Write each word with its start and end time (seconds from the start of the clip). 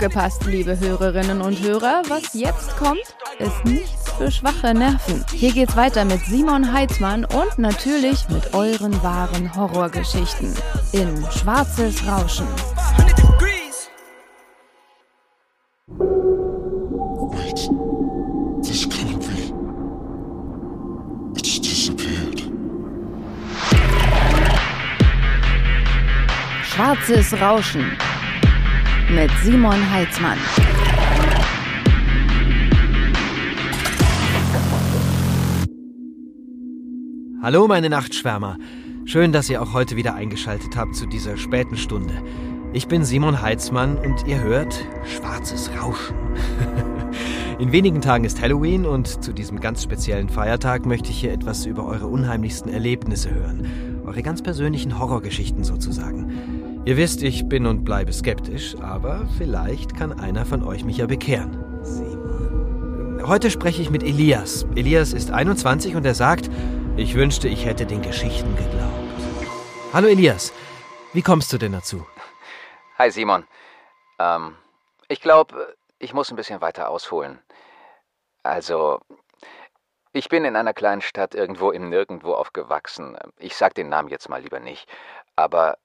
Aufgepasst, 0.00 0.46
liebe 0.46 0.80
Hörerinnen 0.80 1.42
und 1.42 1.60
Hörer, 1.60 2.00
was 2.08 2.32
jetzt 2.32 2.74
kommt, 2.78 3.02
ist 3.38 3.64
nichts 3.66 4.10
für 4.16 4.30
schwache 4.30 4.72
Nerven. 4.72 5.22
Hier 5.30 5.52
geht's 5.52 5.76
weiter 5.76 6.06
mit 6.06 6.24
Simon 6.24 6.72
Heitzmann 6.72 7.26
und 7.26 7.58
natürlich 7.58 8.26
mit 8.30 8.54
euren 8.54 9.02
wahren 9.02 9.54
Horrorgeschichten 9.54 10.54
in 10.92 11.22
Schwarzes 11.30 12.02
Rauschen. 12.06 12.46
Schwarzes 26.64 27.38
Rauschen 27.38 27.98
mit 29.10 29.30
Simon 29.42 29.90
Heitzmann. 29.90 30.38
Hallo 37.42 37.66
meine 37.66 37.90
Nachtschwärmer. 37.90 38.56
Schön, 39.06 39.32
dass 39.32 39.50
ihr 39.50 39.62
auch 39.62 39.72
heute 39.72 39.96
wieder 39.96 40.14
eingeschaltet 40.14 40.76
habt 40.76 40.94
zu 40.94 41.06
dieser 41.06 41.36
späten 41.36 41.76
Stunde. 41.76 42.22
Ich 42.72 42.86
bin 42.86 43.04
Simon 43.04 43.42
Heitzmann 43.42 43.98
und 43.98 44.28
ihr 44.28 44.40
hört 44.40 44.86
Schwarzes 45.04 45.70
Rauschen. 45.76 46.16
In 47.58 47.72
wenigen 47.72 48.00
Tagen 48.00 48.24
ist 48.24 48.40
Halloween 48.40 48.86
und 48.86 49.24
zu 49.24 49.32
diesem 49.32 49.58
ganz 49.58 49.82
speziellen 49.82 50.28
Feiertag 50.28 50.86
möchte 50.86 51.10
ich 51.10 51.20
hier 51.20 51.32
etwas 51.32 51.66
über 51.66 51.84
eure 51.84 52.06
unheimlichsten 52.06 52.70
Erlebnisse 52.70 53.34
hören. 53.34 54.02
Eure 54.06 54.22
ganz 54.22 54.40
persönlichen 54.40 54.98
Horrorgeschichten 54.98 55.64
sozusagen. 55.64 56.59
Ihr 56.90 56.96
wisst, 56.96 57.22
ich 57.22 57.48
bin 57.48 57.66
und 57.66 57.84
bleibe 57.84 58.12
skeptisch, 58.12 58.74
aber 58.82 59.24
vielleicht 59.38 59.96
kann 59.96 60.18
einer 60.18 60.44
von 60.44 60.64
euch 60.64 60.82
mich 60.82 60.96
ja 60.96 61.06
bekehren. 61.06 61.84
Simon. 61.84 63.22
Heute 63.28 63.48
spreche 63.52 63.80
ich 63.80 63.90
mit 63.90 64.02
Elias. 64.02 64.66
Elias 64.74 65.12
ist 65.12 65.30
21 65.30 65.94
und 65.94 66.04
er 66.04 66.16
sagt, 66.16 66.50
ich 66.96 67.14
wünschte, 67.14 67.46
ich 67.46 67.64
hätte 67.64 67.86
den 67.86 68.02
Geschichten 68.02 68.56
geglaubt. 68.56 69.22
Hallo 69.92 70.08
Elias, 70.08 70.52
wie 71.12 71.22
kommst 71.22 71.52
du 71.52 71.58
denn 71.58 71.70
dazu? 71.70 72.04
Hi 72.98 73.08
Simon. 73.12 73.46
Ähm, 74.18 74.56
ich 75.06 75.20
glaube, 75.20 75.76
ich 76.00 76.12
muss 76.12 76.32
ein 76.32 76.36
bisschen 76.36 76.60
weiter 76.60 76.88
ausholen. 76.88 77.38
Also, 78.42 78.98
ich 80.12 80.28
bin 80.28 80.44
in 80.44 80.56
einer 80.56 80.74
kleinen 80.74 81.02
Stadt 81.02 81.36
irgendwo 81.36 81.70
im 81.70 81.88
Nirgendwo 81.88 82.32
aufgewachsen. 82.32 83.16
Ich 83.38 83.54
sag 83.54 83.74
den 83.74 83.90
Namen 83.90 84.08
jetzt 84.08 84.28
mal 84.28 84.42
lieber 84.42 84.58
nicht. 84.58 84.88
Aber 85.36 85.78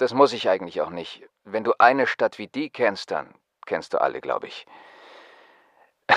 das 0.00 0.14
muss 0.14 0.32
ich 0.32 0.48
eigentlich 0.48 0.80
auch 0.80 0.90
nicht. 0.90 1.28
Wenn 1.44 1.64
du 1.64 1.74
eine 1.78 2.06
Stadt 2.06 2.38
wie 2.38 2.48
die 2.48 2.70
kennst, 2.70 3.10
dann 3.10 3.34
kennst 3.66 3.92
du 3.92 4.00
alle, 4.00 4.20
glaube 4.20 4.46
ich. 4.46 4.66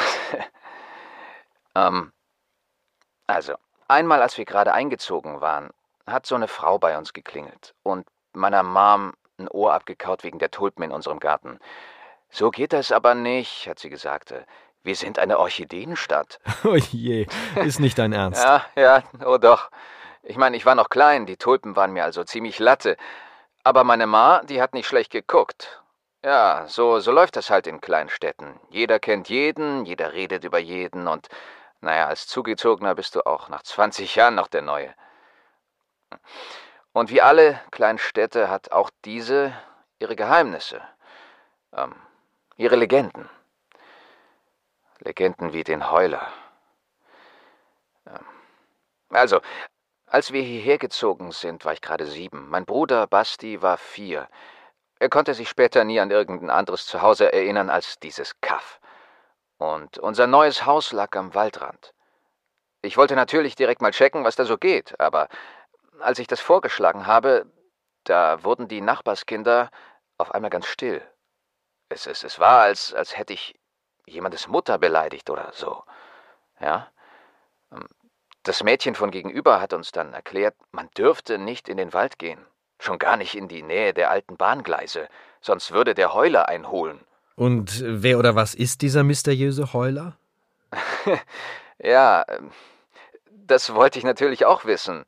ähm, 1.75 2.11
also, 3.27 3.55
einmal 3.87 4.21
als 4.21 4.37
wir 4.37 4.45
gerade 4.45 4.73
eingezogen 4.73 5.41
waren, 5.41 5.69
hat 6.07 6.25
so 6.25 6.35
eine 6.35 6.47
Frau 6.47 6.79
bei 6.79 6.97
uns 6.97 7.13
geklingelt 7.13 7.75
und 7.83 8.07
meiner 8.33 8.63
Mom 8.63 9.13
ein 9.37 9.47
Ohr 9.47 9.73
abgekaut 9.73 10.23
wegen 10.23 10.39
der 10.39 10.51
Tulpen 10.51 10.83
in 10.83 10.91
unserem 10.91 11.19
Garten. 11.19 11.59
So 12.29 12.49
geht 12.49 12.73
das 12.73 12.91
aber 12.91 13.15
nicht, 13.15 13.67
hat 13.67 13.79
sie 13.79 13.89
gesagt. 13.89 14.33
Wir 14.83 14.95
sind 14.95 15.19
eine 15.19 15.37
Orchideenstadt. 15.39 16.39
Oh 16.63 16.75
je, 16.75 17.27
ist 17.55 17.79
nicht 17.79 17.97
dein 17.97 18.13
Ernst. 18.21 18.43
ja, 18.43 18.65
ja, 18.75 19.03
oh 19.25 19.37
doch. 19.37 19.69
Ich 20.23 20.37
meine, 20.37 20.55
ich 20.55 20.65
war 20.65 20.75
noch 20.75 20.89
klein, 20.89 21.25
die 21.25 21.37
Tulpen 21.37 21.75
waren 21.75 21.91
mir 21.91 22.03
also 22.03 22.23
ziemlich 22.23 22.59
latte. 22.59 22.95
Aber 23.63 23.83
meine 23.83 24.07
Ma, 24.07 24.41
die 24.43 24.61
hat 24.61 24.73
nicht 24.73 24.87
schlecht 24.87 25.11
geguckt. 25.11 25.81
Ja, 26.23 26.65
so, 26.67 26.99
so 26.99 27.11
läuft 27.11 27.35
das 27.35 27.49
halt 27.49 27.67
in 27.67 27.81
Kleinstädten. 27.81 28.59
Jeder 28.69 28.99
kennt 28.99 29.29
jeden, 29.29 29.85
jeder 29.85 30.13
redet 30.13 30.43
über 30.43 30.59
jeden 30.59 31.07
und, 31.07 31.29
naja, 31.81 32.07
als 32.07 32.27
Zugezogener 32.27 32.95
bist 32.95 33.15
du 33.15 33.25
auch 33.25 33.49
nach 33.49 33.63
20 33.63 34.15
Jahren 34.15 34.35
noch 34.35 34.47
der 34.47 34.61
Neue. 34.61 34.93
Und 36.93 37.09
wie 37.09 37.21
alle 37.21 37.59
Kleinstädte 37.71 38.49
hat 38.49 38.71
auch 38.71 38.89
diese 39.05 39.53
ihre 39.99 40.15
Geheimnisse. 40.15 40.81
Ähm, 41.73 41.95
ihre 42.57 42.75
Legenden. 42.75 43.29
Legenden 44.99 45.53
wie 45.53 45.63
den 45.63 45.89
Heuler. 45.89 46.27
Ähm, 48.07 48.25
also, 49.09 49.41
als 50.11 50.33
wir 50.33 50.41
hierher 50.41 50.77
gezogen 50.77 51.31
sind, 51.31 51.63
war 51.63 51.71
ich 51.71 51.79
gerade 51.81 52.05
sieben. 52.05 52.49
Mein 52.49 52.65
Bruder 52.65 53.07
Basti 53.07 53.61
war 53.61 53.77
vier. 53.77 54.27
Er 54.99 55.07
konnte 55.07 55.33
sich 55.33 55.47
später 55.47 55.85
nie 55.85 56.01
an 56.01 56.11
irgendein 56.11 56.49
anderes 56.49 56.85
Zuhause 56.85 57.31
erinnern 57.31 57.69
als 57.69 57.97
dieses 57.97 58.39
Kaff. 58.41 58.81
Und 59.57 59.99
unser 59.99 60.27
neues 60.27 60.65
Haus 60.65 60.91
lag 60.91 61.15
am 61.15 61.33
Waldrand. 61.33 61.93
Ich 62.81 62.97
wollte 62.97 63.15
natürlich 63.15 63.55
direkt 63.55 63.81
mal 63.81 63.91
checken, 63.91 64.25
was 64.25 64.35
da 64.35 64.43
so 64.43 64.57
geht, 64.57 64.99
aber 64.99 65.29
als 66.01 66.19
ich 66.19 66.27
das 66.27 66.41
vorgeschlagen 66.41 67.07
habe, 67.07 67.45
da 68.03 68.43
wurden 68.43 68.67
die 68.67 68.81
Nachbarskinder 68.81 69.71
auf 70.17 70.33
einmal 70.35 70.49
ganz 70.49 70.65
still. 70.65 71.01
Es, 71.87 72.05
es, 72.05 72.25
es 72.25 72.37
war, 72.37 72.63
als, 72.63 72.93
als 72.93 73.17
hätte 73.17 73.31
ich 73.31 73.57
jemandes 74.05 74.49
Mutter 74.49 74.77
beleidigt 74.77 75.29
oder 75.29 75.51
so. 75.53 75.83
Ja? 76.59 76.91
Das 78.43 78.63
Mädchen 78.63 78.95
von 78.95 79.11
gegenüber 79.11 79.61
hat 79.61 79.73
uns 79.73 79.91
dann 79.91 80.13
erklärt, 80.13 80.55
man 80.71 80.89
dürfte 80.97 81.37
nicht 81.37 81.69
in 81.69 81.77
den 81.77 81.93
Wald 81.93 82.17
gehen. 82.17 82.39
Schon 82.79 82.97
gar 82.97 83.15
nicht 83.15 83.35
in 83.35 83.47
die 83.47 83.61
Nähe 83.61 83.93
der 83.93 84.09
alten 84.09 84.37
Bahngleise, 84.37 85.07
sonst 85.39 85.71
würde 85.71 85.93
der 85.93 86.15
Heuler 86.15 86.49
einholen. 86.49 86.99
Und 87.35 87.83
wer 87.85 88.17
oder 88.17 88.35
was 88.35 88.55
ist 88.55 88.81
dieser 88.81 89.03
mysteriöse 89.03 89.73
Heuler? 89.73 90.17
ja, 91.77 92.25
ähm, 92.27 92.51
das 93.27 93.73
wollte 93.75 93.99
ich 93.99 94.05
natürlich 94.05 94.45
auch 94.45 94.65
wissen. 94.65 95.05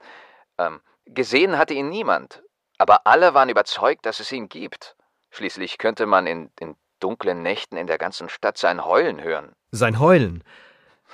Ähm, 0.60 0.82
gesehen 1.06 1.58
hatte 1.58 1.74
ihn 1.74 1.90
niemand, 1.90 2.44
aber 2.78 3.08
alle 3.08 3.34
waren 3.34 3.50
überzeugt, 3.50 4.06
dass 4.06 4.20
es 4.20 4.32
ihn 4.32 4.50
gibt. 4.50 4.96
Schließlich 5.32 5.80
könnte 5.80 6.06
man 6.06 6.28
in, 6.28 6.52
in 6.60 6.76
dunklen 7.00 7.42
Nächten 7.42 7.78
in 7.78 7.88
der 7.88 7.98
ganzen 7.98 8.30
Stadt 8.30 8.58
sein 8.58 8.86
Heulen 8.86 9.22
hören. 9.22 9.56
Sein 9.72 10.00
Heulen? 10.00 10.44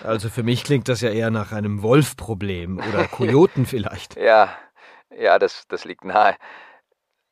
Also 0.04 0.30
für 0.30 0.44
mich 0.44 0.64
klingt 0.64 0.88
das 0.88 1.02
ja 1.02 1.10
eher 1.10 1.30
nach 1.30 1.52
einem 1.52 1.82
Wolfproblem 1.82 2.78
oder 2.78 3.08
Kojoten 3.08 3.66
vielleicht. 3.66 4.16
ja, 4.16 4.56
ja, 5.10 5.40
das, 5.40 5.68
das 5.68 5.86
liegt 5.86 6.06
nahe. 6.06 6.36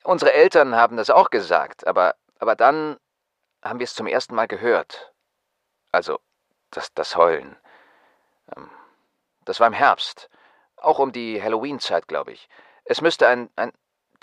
Unsere 0.04 0.34
Eltern 0.34 0.76
haben 0.76 0.98
das 0.98 1.10
auch 1.10 1.30
gesagt, 1.30 1.86
aber, 1.86 2.16
aber 2.40 2.56
dann 2.56 2.98
haben 3.64 3.80
wir 3.80 3.84
es 3.86 3.94
zum 3.94 4.08
ersten 4.08 4.36
Mal 4.36 4.48
gehört. 4.48 5.14
Also, 5.92 6.20
das, 6.72 6.94
das 6.94 7.16
Heulen. 7.16 7.56
Ähm, 8.56 8.70
das 9.46 9.60
war 9.60 9.68
im 9.68 9.74
Herbst. 9.74 10.30
Auch 10.78 11.00
um 11.00 11.12
die 11.12 11.42
Halloween-Zeit, 11.42 12.08
glaube 12.08 12.34
ich. 12.34 12.50
Es 12.86 13.02
müsste 13.02 13.28
ein, 13.28 13.50
ein 13.56 13.72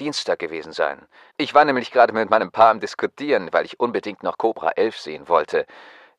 Dienstag 0.01 0.39
gewesen 0.39 0.73
sein. 0.73 1.07
Ich 1.37 1.55
war 1.55 1.65
nämlich 1.65 1.91
gerade 1.91 2.13
mit 2.13 2.31
meinem 2.31 2.51
Paar 2.51 2.71
am 2.71 2.81
Diskutieren, 2.81 3.53
weil 3.53 3.65
ich 3.65 3.81
unbedingt 3.81 4.23
noch 4.23 4.39
Cobra 4.39 4.71
11 4.71 4.99
sehen 4.99 5.29
wollte. 5.29 5.67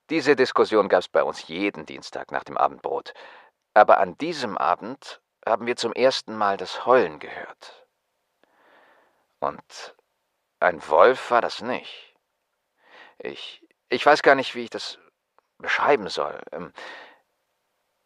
Diese 0.10 0.36
Diskussion 0.36 0.90
gab 0.90 1.00
es 1.00 1.08
bei 1.08 1.24
uns 1.24 1.48
jeden 1.48 1.86
Dienstag 1.86 2.32
nach 2.32 2.44
dem 2.44 2.58
Abendbrot. 2.58 3.14
Aber 3.74 4.00
an 4.00 4.18
diesem 4.18 4.58
Abend 4.58 5.22
haben 5.46 5.66
wir 5.66 5.76
zum 5.76 5.94
ersten 5.94 6.36
Mal 6.36 6.58
das 6.58 6.86
Heulen 6.86 7.20
gehört. 7.20 7.88
Und 9.40 9.96
ein 10.60 10.88
Wolf 10.88 11.32
war 11.32 11.42
das 11.42 11.62
nicht. 11.62 12.16
Ich, 13.18 13.66
ich 13.90 14.06
weiß 14.06 14.22
gar 14.22 14.36
nicht, 14.36 14.56
wie 14.56 14.64
ich 14.64 14.70
das 14.70 15.00
beschreiben 15.58 16.10
soll. 16.10 16.42
Ähm, 16.52 16.74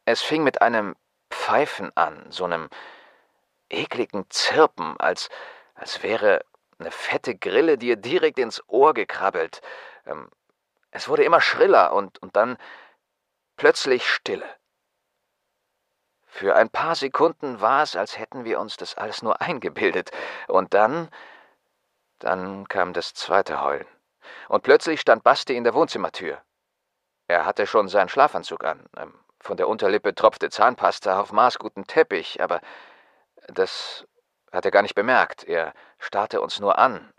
es 0.05 0.21
fing 0.21 0.43
mit 0.43 0.61
einem 0.61 0.95
Pfeifen 1.29 1.95
an, 1.95 2.31
so 2.31 2.45
einem 2.45 2.69
ekligen 3.69 4.29
Zirpen, 4.29 4.99
als 4.99 5.29
als 5.79 6.03
wäre 6.03 6.43
eine 6.77 6.91
fette 6.91 7.35
Grille 7.35 7.77
dir 7.77 7.95
direkt 7.95 8.37
ins 8.37 8.61
Ohr 8.67 8.93
gekrabbelt. 8.93 9.61
Es 10.91 11.07
wurde 11.07 11.23
immer 11.23 11.41
schriller 11.41 11.93
und, 11.93 12.19
und 12.19 12.35
dann 12.35 12.57
plötzlich 13.57 14.09
Stille. 14.09 14.47
Für 16.25 16.55
ein 16.55 16.69
paar 16.69 16.95
Sekunden 16.95 17.59
war 17.59 17.83
es, 17.83 17.95
als 17.95 18.17
hätten 18.17 18.45
wir 18.45 18.59
uns 18.59 18.77
das 18.77 18.95
alles 18.97 19.21
nur 19.21 19.41
eingebildet. 19.41 20.11
Und 20.47 20.73
dann, 20.73 21.09
dann 22.19 22.67
kam 22.67 22.93
das 22.93 23.13
zweite 23.13 23.61
Heulen. 23.61 23.87
Und 24.47 24.63
plötzlich 24.63 25.01
stand 25.01 25.23
Basti 25.23 25.55
in 25.55 25.63
der 25.63 25.73
Wohnzimmertür. 25.73 26.41
Er 27.27 27.45
hatte 27.45 27.67
schon 27.67 27.87
seinen 27.87 28.09
Schlafanzug 28.09 28.63
an. 28.63 28.87
Ähm, 28.97 29.13
von 29.41 29.57
der 29.57 29.67
Unterlippe 29.67 30.13
tropfte 30.13 30.49
Zahnpasta 30.49 31.19
auf 31.19 31.31
maßguten 31.31 31.85
Teppich, 31.85 32.41
aber 32.41 32.59
das 33.47 34.05
hat 34.51 34.65
er 34.65 34.71
gar 34.71 34.81
nicht 34.81 34.95
bemerkt. 34.95 35.43
Er 35.45 35.73
starrte 35.97 36.41
uns 36.41 36.59
nur 36.59 36.77
an. 36.77 37.13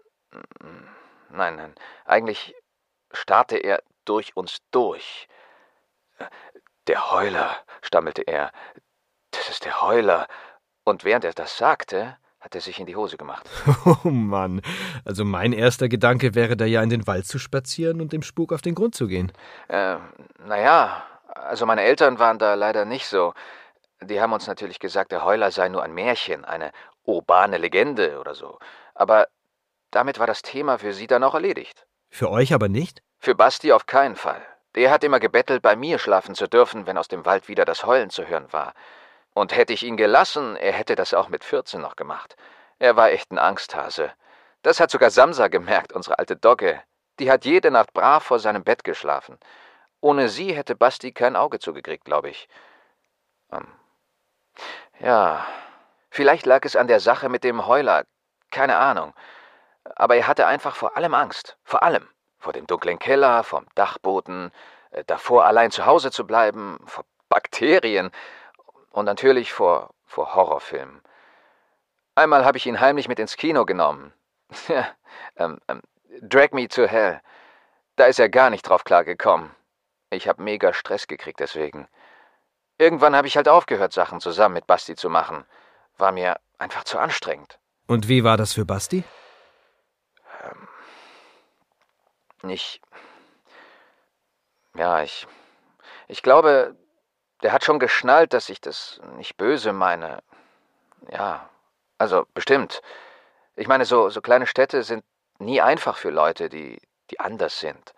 Nein, 1.31 1.57
nein, 1.57 1.75
eigentlich 2.05 2.55
starrte 3.13 3.57
er 3.57 3.83
durch 4.05 4.37
uns 4.37 4.59
durch. 4.71 5.29
Der 6.87 7.11
Heuler, 7.11 7.57
stammelte 7.83 8.23
er. 8.23 8.51
Das 9.31 9.49
ist 9.49 9.65
der 9.65 9.81
Heuler. 9.83 10.27
Und 10.85 11.05
während 11.05 11.25
er 11.25 11.33
das 11.33 11.57
sagte, 11.57 12.17
hat 12.41 12.55
er 12.55 12.61
sich 12.61 12.81
in 12.81 12.87
die 12.87 12.97
Hose 12.97 13.17
gemacht. 13.17 13.49
Oh 14.05 14.09
Mann, 14.09 14.63
also 15.05 15.25
mein 15.25 15.53
erster 15.53 15.89
Gedanke 15.89 16.35
wäre 16.35 16.57
da 16.57 16.65
ja 16.65 16.83
in 16.83 16.91
den 16.91 17.07
Wald 17.07 17.27
zu 17.27 17.39
spazieren 17.39 18.01
und 18.01 18.13
dem 18.13 18.23
Spuk 18.23 18.53
auf 18.53 18.63
den 18.63 18.75
Grund 18.75 18.95
zu 18.95 19.07
gehen. 19.07 19.31
Äh, 19.69 19.97
naja, 20.39 21.03
also 21.35 21.67
meine 21.67 21.83
Eltern 21.83 22.19
waren 22.19 22.39
da 22.39 22.55
leider 22.55 22.85
nicht 22.85 23.07
so. 23.07 23.35
Die 24.03 24.21
haben 24.21 24.33
uns 24.33 24.47
natürlich 24.47 24.79
gesagt, 24.79 25.13
der 25.13 25.25
Heuler 25.25 25.51
sei 25.51 25.69
nur 25.69 25.83
ein 25.83 25.93
Märchen, 25.93 26.45
eine 26.45 26.73
urbane 27.05 27.59
Legende 27.59 28.19
oder 28.19 28.35
so. 28.35 28.59
Aber 28.95 29.29
damit 29.91 30.19
war 30.19 30.27
das 30.27 30.43
Thema 30.43 30.79
für 30.79 30.95
sie 30.95 31.07
dann 31.07 31.25
auch 31.25 31.35
erledigt. 31.35 31.87
Für 32.11 32.31
euch 32.31 32.53
aber 32.53 32.69
nicht? 32.69 33.03
Für 33.19 33.35
Basti 33.35 33.73
auf 33.73 33.87
keinen 33.87 34.17
Fall. 34.17 34.45
Der 34.75 34.91
hat 34.91 35.05
immer 35.05 35.21
gebettelt, 35.21 35.63
bei 35.63 35.75
mir 35.77 35.99
schlafen 35.99 36.35
zu 36.35 36.49
dürfen, 36.49 36.87
wenn 36.87 36.99
aus 36.99 37.09
dem 37.09 37.25
Wald 37.25 37.49
wieder 37.49 37.65
das 37.65 37.85
Heulen 37.85 38.11
zu 38.11 38.27
hören 38.27 38.53
war. 38.53 38.75
Und 39.33 39.55
hätte 39.55 39.73
ich 39.73 39.85
ihn 39.85 39.97
gelassen, 39.97 40.57
er 40.57 40.73
hätte 40.73 40.97
das 40.97 41.15
auch 41.15 41.29
mit 41.29 41.45
14 41.45 41.81
noch 41.81 41.97
gemacht. 41.97 42.37
Er 42.79 42.97
war 42.97 43.11
echt 43.11 43.31
ein 43.31 43.39
Angsthase. 43.39 44.13
Das 44.63 44.81
hat 44.81 44.91
sogar 44.91 45.11
Samsa 45.11 45.49
gemerkt, 45.49 45.93
unsere 45.93 46.19
alte 46.19 46.37
Dogge. 46.37 46.83
Die 47.19 47.31
hat 47.31 47.45
jede 47.45 47.71
Nacht 47.71 47.93
brav 47.93 48.25
vor 48.25 48.39
seinem 48.39 48.65
Bett 48.65 48.85
geschlafen. 48.85 49.39
Ohne 50.01 50.29
sie 50.29 50.55
hätte 50.55 50.75
Basti 50.75 51.13
kein 51.13 51.37
Auge 51.37 51.59
zugekriegt, 51.59 52.05
glaube 52.05 52.31
ich. 52.31 52.49
Ähm. 53.53 53.67
Ja, 54.99 55.47
vielleicht 56.11 56.47
lag 56.47 56.65
es 56.65 56.77
an 56.77 56.89
der 56.89 57.01
Sache 57.01 57.29
mit 57.29 57.45
dem 57.45 57.67
Heuler. 57.67 58.05
Keine 58.51 58.77
Ahnung. 58.77 59.15
Aber 59.97 60.17
er 60.17 60.27
hatte 60.27 60.47
einfach 60.47 60.77
vor 60.77 60.97
allem 60.97 61.15
Angst. 61.15 61.57
Vor 61.65 61.83
allem. 61.83 62.09
Vor 62.39 62.53
dem 62.53 62.67
dunklen 62.67 62.99
Keller, 62.99 63.45
vom 63.45 63.67
Dachboden, 63.75 64.51
äh, 64.91 65.05
davor 65.05 65.45
allein 65.45 65.71
zu 65.71 65.87
Hause 65.87 66.11
zu 66.11 66.27
bleiben, 66.27 66.79
vor 66.87 67.05
Bakterien 67.29 68.11
und 68.91 69.05
natürlich 69.05 69.53
vor, 69.53 69.91
vor 70.05 70.35
Horrorfilmen. 70.35 71.03
Einmal 72.15 72.45
habe 72.45 72.59
ich 72.59 72.67
ihn 72.67 72.81
heimlich 72.81 73.09
mit 73.09 73.19
ins 73.19 73.37
Kino 73.37 73.65
genommen. 73.65 74.13
ähm, 75.37 75.61
ähm, 75.69 75.83
Drag 76.23 76.53
Me 76.53 76.69
to 76.69 76.87
Hell. 76.87 77.21
Da 77.97 78.07
ist 78.07 78.19
er 78.19 78.29
gar 78.29 78.51
nicht 78.51 78.63
drauf 78.63 78.85
klargekommen. 78.85 79.51
Ich 80.11 80.27
habe 80.27 80.43
mega 80.43 80.73
Stress 80.73 81.07
gekriegt 81.07 81.41
deswegen. 81.41 81.89
Irgendwann 82.79 83.15
habe 83.15 83.29
ich 83.29 83.37
halt 83.37 83.49
aufgehört, 83.49 83.93
Sachen 83.93 84.21
zusammen 84.21 84.55
mit 84.55 84.67
Basti 84.67 84.97
zu 84.97 85.09
machen. 85.09 85.45
War 85.99 86.11
mir 86.13 86.41
einfach 86.59 86.85
zu 86.85 86.99
anstrengend. 86.99 87.59
Und 87.87 88.09
wie 88.09 88.25
war 88.25 88.37
das 88.37 88.55
für 88.55 88.65
Basti? 88.65 89.05
Ähm, 90.43 90.69
ich. 92.51 92.81
Ja, 94.75 95.03
ich. 95.03 95.27
Ich 96.09 96.23
glaube, 96.23 96.77
der 97.43 97.53
hat 97.53 97.65
schon 97.65 97.79
geschnallt, 97.79 98.33
dass 98.33 98.49
ich 98.49 98.61
das 98.61 99.01
nicht 99.17 99.37
böse 99.37 99.73
meine. 99.73 100.23
Ja, 101.11 101.49
also 101.99 102.27
bestimmt. 102.35 102.83
Ich 103.57 103.69
meine, 103.69 103.85
so, 103.85 104.11
so 104.11 104.21
kleine 104.21 104.47
Städte 104.47 104.83
sind 104.83 105.05
nie 105.39 105.61
einfach 105.61 105.97
für 105.97 106.11
Leute, 106.11 106.49
die, 106.49 106.81
die 107.11 107.21
anders 107.21 107.61
sind. 107.61 107.95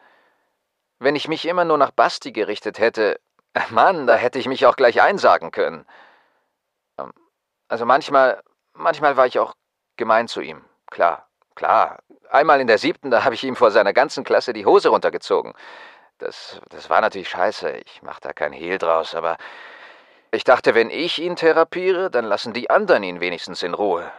Wenn 0.99 1.17
ich 1.17 1.29
mich 1.29 1.47
immer 1.47 1.65
nur 1.65 1.79
nach 1.79 1.91
Basti 1.91 2.33
gerichtet 2.33 2.79
hätte, 2.79 3.21
Mann, 3.71 4.07
da 4.07 4.15
hätte 4.15 4.39
ich 4.39 4.49
mich 4.49 4.67
auch 4.67 4.77
gleich 4.77 5.03
einsagen 5.03 5.51
können. 5.51 5.87
Ähm, 6.99 7.13
also 7.69 7.87
manchmal, 7.87 8.43
manchmal 8.75 9.17
war 9.17 9.27
ich 9.27 9.39
auch 9.39 9.55
gemein 9.97 10.29
zu 10.29 10.41
ihm. 10.41 10.65
Klar, 10.87 11.29
klar. 11.55 11.99
Einmal 12.31 12.61
in 12.61 12.67
der 12.67 12.79
siebten, 12.79 13.11
da 13.11 13.25
habe 13.25 13.35
ich 13.35 13.45
ihm 13.45 13.57
vor 13.57 13.71
seiner 13.71 13.93
ganzen 13.93 14.25
Klasse 14.25 14.53
die 14.53 14.67
Hose 14.67 14.89
runtergezogen. 14.89 15.53
Das, 16.19 16.61
das 16.71 16.89
war 16.89 17.01
natürlich 17.01 17.29
scheiße. 17.29 17.71
Ich 17.85 18.01
mach 18.03 18.21
da 18.21 18.33
kein 18.33 18.53
Hehl 18.53 18.79
draus, 18.79 19.15
aber 19.15 19.37
ich 20.31 20.45
dachte, 20.45 20.75
wenn 20.75 20.89
ich 20.89 21.21
ihn 21.21 21.37
therapiere, 21.37 22.11
dann 22.11 22.25
lassen 22.25 22.53
die 22.53 22.71
anderen 22.71 23.03
ihn 23.03 23.21
wenigstens 23.21 23.63
in 23.63 23.75
Ruhe. 23.75 24.11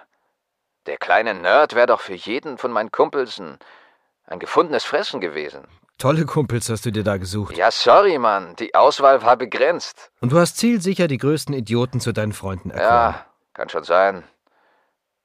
Der 0.86 0.98
kleine 0.98 1.34
Nerd 1.34 1.76
wäre 1.76 1.88
doch 1.88 2.02
für 2.02 2.14
jeden 2.14 2.58
von 2.58 2.72
meinen 2.72 2.92
Kumpels 2.92 3.40
ein, 3.40 3.58
ein 4.26 4.40
gefundenes 4.40 4.84
Fressen 4.84 5.22
gewesen. 5.22 5.66
Tolle 5.98 6.26
Kumpels 6.26 6.70
hast 6.70 6.86
du 6.86 6.92
dir 6.92 7.04
da 7.04 7.18
gesucht. 7.18 7.56
Ja, 7.56 7.72
sorry, 7.72 8.18
Mann. 8.18 8.56
Die 8.58 8.76
Auswahl 8.76 9.22
war 9.24 9.38
begrenzt. 9.38 10.12
Und 10.20 10.34
du 10.34 10.40
hast 10.40 10.58
zielsicher 10.58 11.08
die 11.08 11.18
größten 11.18 11.56
Idioten 11.56 12.02
zu 12.02 12.12
deinen 12.12 12.34
Freunden 12.34 12.72
erkoren. 12.72 13.14
Ja, 13.14 13.26
kann 13.54 13.70
schon 13.70 13.84
sein. 13.84 14.24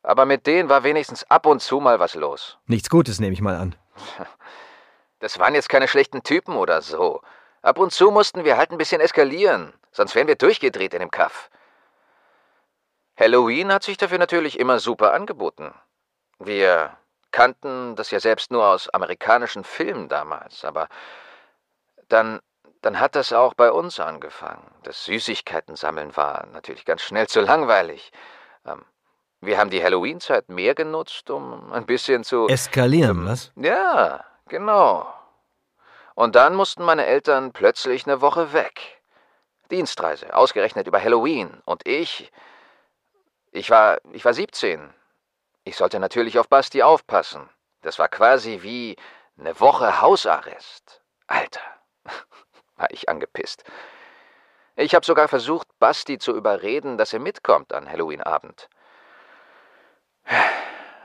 Aber 0.09 0.25
mit 0.25 0.47
denen 0.47 0.71
war 0.71 0.85
wenigstens 0.85 1.25
ab 1.25 1.45
und 1.45 1.61
zu 1.61 1.81
mal 1.81 1.99
was 1.99 2.15
los. 2.15 2.57
Nichts 2.65 2.89
Gutes, 2.89 3.21
nehme 3.21 3.35
ich 3.35 3.43
mal 3.43 3.57
an. 3.57 3.75
Das 5.21 5.41
waren 5.41 5.53
jetzt 5.57 5.69
keine 5.69 5.89
schlechten 5.89 6.23
Typen 6.23 6.55
oder 6.55 6.81
so. 6.81 7.23
Ab 7.61 7.77
und 7.77 7.93
zu 7.93 8.13
mussten 8.13 8.45
wir 8.45 8.57
halt 8.57 8.71
ein 8.71 8.79
bisschen 8.79 9.01
eskalieren, 9.01 9.73
sonst 9.91 10.15
wären 10.15 10.29
wir 10.29 10.37
durchgedreht 10.37 10.95
in 10.95 11.01
dem 11.01 11.11
Kaff. 11.11 11.51
Halloween 13.19 13.73
hat 13.73 13.83
sich 13.83 13.97
dafür 13.97 14.19
natürlich 14.19 14.61
immer 14.61 14.79
super 14.79 15.13
angeboten. 15.13 15.75
Wir 16.39 16.97
kannten 17.33 17.97
das 17.97 18.13
ja 18.13 18.21
selbst 18.21 18.53
nur 18.53 18.65
aus 18.65 18.89
amerikanischen 18.91 19.65
Filmen 19.65 20.09
damals, 20.09 20.65
aber 20.65 20.89
dann, 22.09 22.39
dann 22.81 23.01
hat 23.01 23.17
das 23.17 23.33
auch 23.33 23.55
bei 23.55 23.73
uns 23.73 23.99
angefangen. 23.99 24.71
Das 24.85 25.05
Süßigkeiten 25.05 25.75
sammeln 25.75 26.17
war 26.17 26.47
natürlich 26.53 26.85
ganz 26.85 27.03
schnell 27.03 27.27
zu 27.27 27.41
langweilig. 27.41 28.13
Ähm, 28.65 28.85
wir 29.41 29.59
haben 29.59 29.71
die 29.71 29.83
Halloween-Zeit 29.83 30.49
mehr 30.49 30.75
genutzt, 30.75 31.31
um 31.31 31.73
ein 31.73 31.87
bisschen 31.87 32.25
zu... 32.25 32.49
Eskalieren, 32.49 33.27
was? 33.27 33.53
Ja, 33.57 34.25
Genau. 34.49 35.15
Und 36.15 36.35
dann 36.35 36.55
mussten 36.55 36.83
meine 36.83 37.07
Eltern 37.07 37.53
plötzlich 37.53 38.07
eine 38.07 38.21
Woche 38.21 38.53
weg. 38.53 39.01
Dienstreise, 39.71 40.35
ausgerechnet 40.35 40.87
über 40.87 41.03
Halloween. 41.03 41.63
Und 41.65 41.87
ich. 41.87 42.33
Ich 43.53 43.71
war. 43.71 43.99
Ich 44.13 44.25
war 44.25 44.35
17. 44.35 44.93
Ich 45.65 45.77
sollte 45.77 46.01
natürlich 46.01 46.39
auf 46.39 46.49
Basti 46.49 46.83
aufpassen. 46.83 47.49
Das 47.83 47.99
war 47.99 48.09
quasi 48.09 48.63
wie 48.63 48.97
eine 49.39 49.61
Woche 49.61 50.01
Hausarrest. 50.01 51.03
Alter, 51.27 51.61
war 52.77 52.91
ich 52.91 53.09
angepisst. 53.09 53.65
Ich 54.77 54.95
habe 54.95 55.05
sogar 55.05 55.29
versucht, 55.29 55.69
Basti 55.79 56.19
zu 56.19 56.35
überreden, 56.35 56.97
dass 56.97 57.13
er 57.13 57.19
mitkommt 57.21 57.73
an 57.73 57.89
Halloween-Abend. 57.89 58.69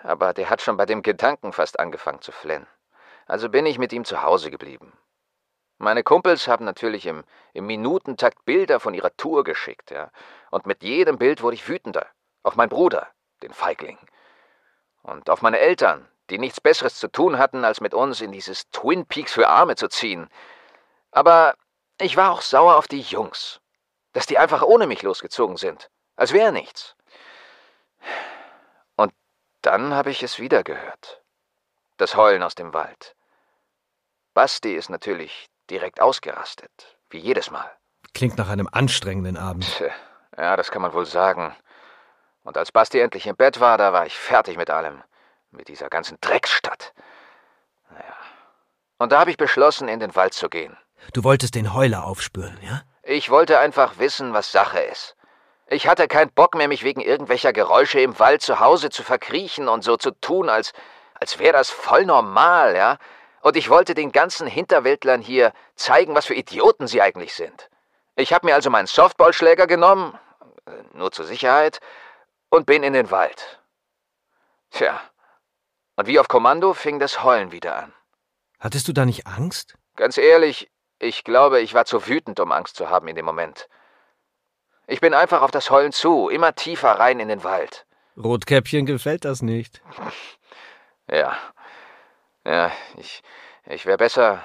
Aber 0.03 0.33
der 0.33 0.49
hat 0.49 0.61
schon 0.61 0.77
bei 0.77 0.85
dem 0.85 1.01
Gedanken 1.01 1.53
fast 1.53 1.79
angefangen 1.79 2.21
zu 2.21 2.31
flennen. 2.31 2.67
Also 3.25 3.49
bin 3.49 3.65
ich 3.65 3.79
mit 3.79 3.93
ihm 3.93 4.05
zu 4.05 4.21
Hause 4.21 4.51
geblieben. 4.51 4.91
Meine 5.77 6.03
Kumpels 6.03 6.47
haben 6.47 6.65
natürlich 6.65 7.05
im, 7.05 7.23
im 7.53 7.65
Minutentakt 7.65 8.45
Bilder 8.45 8.79
von 8.79 8.93
ihrer 8.93 9.15
Tour 9.17 9.43
geschickt, 9.43 9.91
ja. 9.91 10.11
Und 10.51 10.65
mit 10.65 10.83
jedem 10.83 11.17
Bild 11.17 11.41
wurde 11.41 11.55
ich 11.55 11.67
wütender. 11.67 12.07
Auf 12.43 12.55
meinen 12.55 12.69
Bruder, 12.69 13.07
den 13.41 13.53
Feigling. 13.53 13.97
Und 15.01 15.29
auf 15.29 15.41
meine 15.41 15.59
Eltern, 15.59 16.07
die 16.29 16.37
nichts 16.37 16.61
Besseres 16.61 16.99
zu 16.99 17.07
tun 17.09 17.37
hatten, 17.37 17.65
als 17.65 17.81
mit 17.81 17.93
uns 17.93 18.21
in 18.21 18.31
dieses 18.31 18.69
Twin 18.71 19.05
Peaks 19.05 19.33
für 19.33 19.49
Arme 19.49 19.75
zu 19.75 19.87
ziehen. 19.87 20.29
Aber 21.11 21.55
ich 21.99 22.17
war 22.17 22.31
auch 22.31 22.41
sauer 22.41 22.75
auf 22.75 22.87
die 22.87 23.01
Jungs. 23.01 23.59
Dass 24.13 24.25
die 24.25 24.37
einfach 24.37 24.61
ohne 24.61 24.87
mich 24.87 25.01
losgezogen 25.01 25.57
sind. 25.57 25.89
Als 26.15 26.33
wäre 26.33 26.51
nichts. 26.51 26.95
Dann 29.63 29.93
habe 29.95 30.11
ich 30.11 30.21
es 30.21 30.37
wieder 30.37 30.63
gehört 30.63 31.23
das 31.97 32.15
Heulen 32.15 32.43
aus 32.43 32.55
dem 32.55 32.73
Wald. 32.73 33.15
Basti 34.33 34.73
ist 34.73 34.89
natürlich 34.89 35.47
direkt 35.69 36.01
ausgerastet, 36.01 36.97
wie 37.09 37.19
jedes 37.19 37.51
Mal. 37.51 37.71
Klingt 38.13 38.37
nach 38.37 38.49
einem 38.49 38.67
anstrengenden 38.71 39.37
Abend. 39.37 39.83
Ja, 40.37 40.55
das 40.57 40.71
kann 40.71 40.81
man 40.81 40.93
wohl 40.93 41.05
sagen. 41.05 41.55
Und 42.43 42.57
als 42.57 42.71
Basti 42.71 42.99
endlich 42.99 43.27
im 43.27 43.35
Bett 43.35 43.59
war, 43.59 43.77
da 43.77 43.93
war 43.93 44.05
ich 44.05 44.17
fertig 44.17 44.57
mit 44.57 44.69
allem. 44.69 45.03
Mit 45.51 45.67
dieser 45.67 45.89
ganzen 45.89 46.17
Drecksstadt. 46.19 46.93
Naja. 47.89 48.15
Und 48.97 49.11
da 49.11 49.19
habe 49.19 49.31
ich 49.31 49.37
beschlossen, 49.37 49.87
in 49.87 49.99
den 49.99 50.15
Wald 50.15 50.33
zu 50.33 50.49
gehen. 50.49 50.75
Du 51.13 51.23
wolltest 51.23 51.55
den 51.55 51.73
Heuler 51.73 52.05
aufspüren, 52.05 52.57
ja? 52.63 52.81
Ich 53.03 53.29
wollte 53.29 53.59
einfach 53.59 53.99
wissen, 53.99 54.33
was 54.33 54.51
Sache 54.51 54.79
ist. 54.79 55.15
Ich 55.67 55.87
hatte 55.87 56.07
keinen 56.07 56.31
Bock 56.31 56.55
mehr, 56.55 56.67
mich 56.67 56.83
wegen 56.83 57.01
irgendwelcher 57.01 57.53
Geräusche 57.53 57.99
im 57.99 58.19
Wald 58.19 58.41
zu 58.41 58.59
Hause 58.59 58.89
zu 58.89 59.03
verkriechen 59.03 59.67
und 59.67 59.83
so 59.83 59.97
zu 59.97 60.11
tun, 60.11 60.49
als 60.49 60.73
als 61.23 61.39
wäre 61.39 61.53
das 61.53 61.69
voll 61.69 62.05
normal, 62.05 62.75
ja? 62.75 62.97
Und 63.41 63.55
ich 63.55 63.69
wollte 63.69 63.93
den 63.93 64.11
ganzen 64.11 64.45
Hinterwäldlern 64.45 65.21
hier 65.21 65.53
zeigen, 65.75 66.15
was 66.15 66.25
für 66.25 66.33
Idioten 66.33 66.87
sie 66.87 67.01
eigentlich 67.01 67.33
sind. 67.33 67.69
Ich 68.15 68.33
habe 68.33 68.45
mir 68.45 68.55
also 68.55 68.69
meinen 68.69 68.87
Softballschläger 68.87 69.65
genommen, 69.65 70.19
äh, 70.65 70.71
nur 70.93 71.13
zur 71.13 71.23
Sicherheit, 71.23 71.79
und 72.49 72.65
bin 72.65 72.83
in 72.83 72.91
den 72.91 73.09
Wald. 73.09 73.61
Tja, 74.71 74.99
und 75.95 76.07
wie 76.07 76.19
auf 76.19 76.27
Kommando 76.27 76.73
fing 76.73 76.99
das 76.99 77.23
Heulen 77.23 77.53
wieder 77.53 77.77
an. 77.77 77.93
Hattest 78.59 78.89
du 78.89 78.93
da 78.93 79.05
nicht 79.05 79.25
Angst? 79.25 79.75
Ganz 79.95 80.17
ehrlich, 80.17 80.69
ich 80.99 81.23
glaube, 81.23 81.61
ich 81.61 81.73
war 81.73 81.85
zu 81.85 82.07
wütend, 82.07 82.39
um 82.41 82.51
Angst 82.51 82.75
zu 82.75 82.89
haben 82.89 83.07
in 83.07 83.15
dem 83.15 83.25
Moment. 83.25 83.69
Ich 84.87 84.99
bin 84.99 85.13
einfach 85.13 85.41
auf 85.41 85.51
das 85.51 85.69
Heulen 85.69 85.91
zu, 85.91 86.29
immer 86.29 86.55
tiefer 86.55 86.91
rein 86.99 87.19
in 87.19 87.29
den 87.29 87.43
Wald. 87.43 87.85
Rotkäppchen 88.17 88.85
gefällt 88.85 89.25
das 89.25 89.41
nicht. 89.41 89.81
Ja. 91.09 91.37
Ja, 92.45 92.71
ich. 92.97 93.23
Ich 93.65 93.85
wäre 93.85 93.97
besser. 93.97 94.43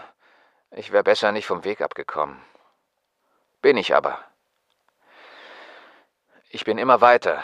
Ich 0.71 0.93
wäre 0.93 1.03
besser 1.03 1.33
nicht 1.33 1.47
vom 1.47 1.65
Weg 1.65 1.81
abgekommen. 1.81 2.41
Bin 3.63 3.77
ich 3.77 3.95
aber. 3.95 4.19
Ich 6.51 6.65
bin 6.65 6.79
immer 6.79 7.01
weiter, 7.01 7.43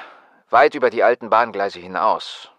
weit 0.50 0.74
über 0.74 0.88
die 0.88 1.02
alten 1.02 1.28
Bahngleise 1.30 1.80
hinaus. 1.80 2.50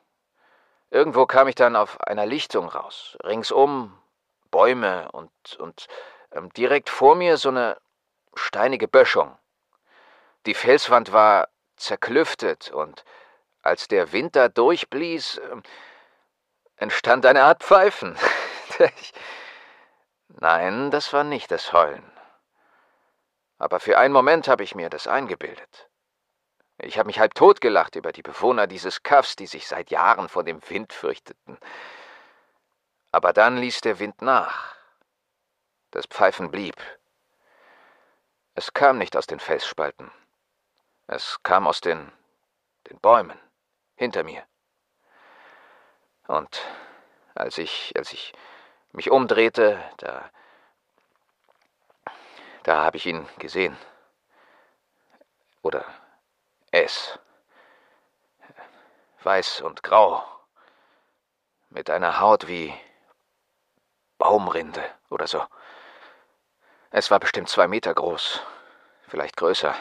Irgendwo 0.91 1.25
kam 1.25 1.47
ich 1.47 1.55
dann 1.55 1.75
auf 1.75 1.99
einer 2.01 2.25
Lichtung 2.25 2.67
raus. 2.67 3.17
Ringsum 3.23 3.97
Bäume 4.51 5.11
und, 5.11 5.31
und 5.57 5.87
ähm, 6.31 6.51
direkt 6.53 6.89
vor 6.89 7.15
mir 7.15 7.37
so 7.37 7.49
eine 7.49 7.77
steinige 8.35 8.87
Böschung. 8.87 9.37
Die 10.45 10.53
Felswand 10.53 11.11
war 11.11 11.49
zerklüftet 11.75 12.71
und 12.71 13.03
als 13.61 13.87
der 13.87 14.11
Wind 14.11 14.35
da 14.35 14.47
durchblies, 14.47 15.37
äh, 15.37 15.61
entstand 16.77 17.25
eine 17.25 17.43
Art 17.43 17.63
Pfeifen. 17.63 18.15
Nein, 20.27 20.91
das 20.91 21.13
war 21.13 21.23
nicht 21.23 21.49
das 21.49 21.73
Heulen. 21.73 22.11
Aber 23.57 23.79
für 23.79 23.97
einen 23.97 24.13
Moment 24.13 24.47
habe 24.47 24.63
ich 24.63 24.75
mir 24.75 24.89
das 24.89 25.07
eingebildet. 25.07 25.89
Ich 26.77 26.99
habe 26.99 27.07
mich 27.07 27.19
halb 27.19 27.33
totgelacht 27.33 27.95
über 27.95 28.11
die 28.11 28.21
Bewohner 28.21 28.67
dieses 28.67 29.01
Kaffs, 29.01 29.35
die 29.35 29.47
sich 29.47 29.67
seit 29.67 29.89
Jahren 29.89 30.27
vor 30.27 30.43
dem 30.43 30.61
Wind 30.69 30.91
fürchteten. 30.91 31.57
Aber 33.11 33.31
dann 33.31 33.57
ließ 33.57 33.79
der 33.81 33.97
Wind 33.99 34.21
nach. 34.21 34.75
Das 35.91 36.05
Pfeifen 36.05 36.51
blieb. 36.51 36.75
Es 38.55 38.73
kam 38.73 38.97
nicht 38.97 39.15
aus 39.15 39.25
den 39.25 39.39
Felsspalten. 39.39 40.11
Es 41.07 41.41
kam 41.43 41.67
aus 41.67 41.81
den, 41.81 42.11
den 42.89 42.99
Bäumen 42.99 43.39
hinter 43.95 44.23
mir. 44.23 44.45
Und 46.27 46.61
als 47.35 47.57
ich, 47.57 47.93
als 47.95 48.11
ich 48.11 48.33
mich 48.91 49.11
umdrehte, 49.11 49.83
da, 49.97 50.29
da 52.63 52.83
habe 52.83 52.97
ich 52.97 53.05
ihn 53.05 53.27
gesehen. 53.37 53.77
Oder 55.61 55.85
es. 56.71 57.19
Weiß 59.23 59.61
und 59.61 59.83
grau. 59.83 60.23
Mit 61.69 61.89
einer 61.89 62.19
Haut 62.19 62.47
wie 62.47 62.73
Baumrinde 64.17 64.83
oder 65.09 65.27
so. 65.27 65.45
Es 66.89 67.11
war 67.11 67.19
bestimmt 67.19 67.49
zwei 67.49 67.67
Meter 67.67 67.93
groß. 67.93 68.41
Vielleicht 69.07 69.35
größer. 69.37 69.75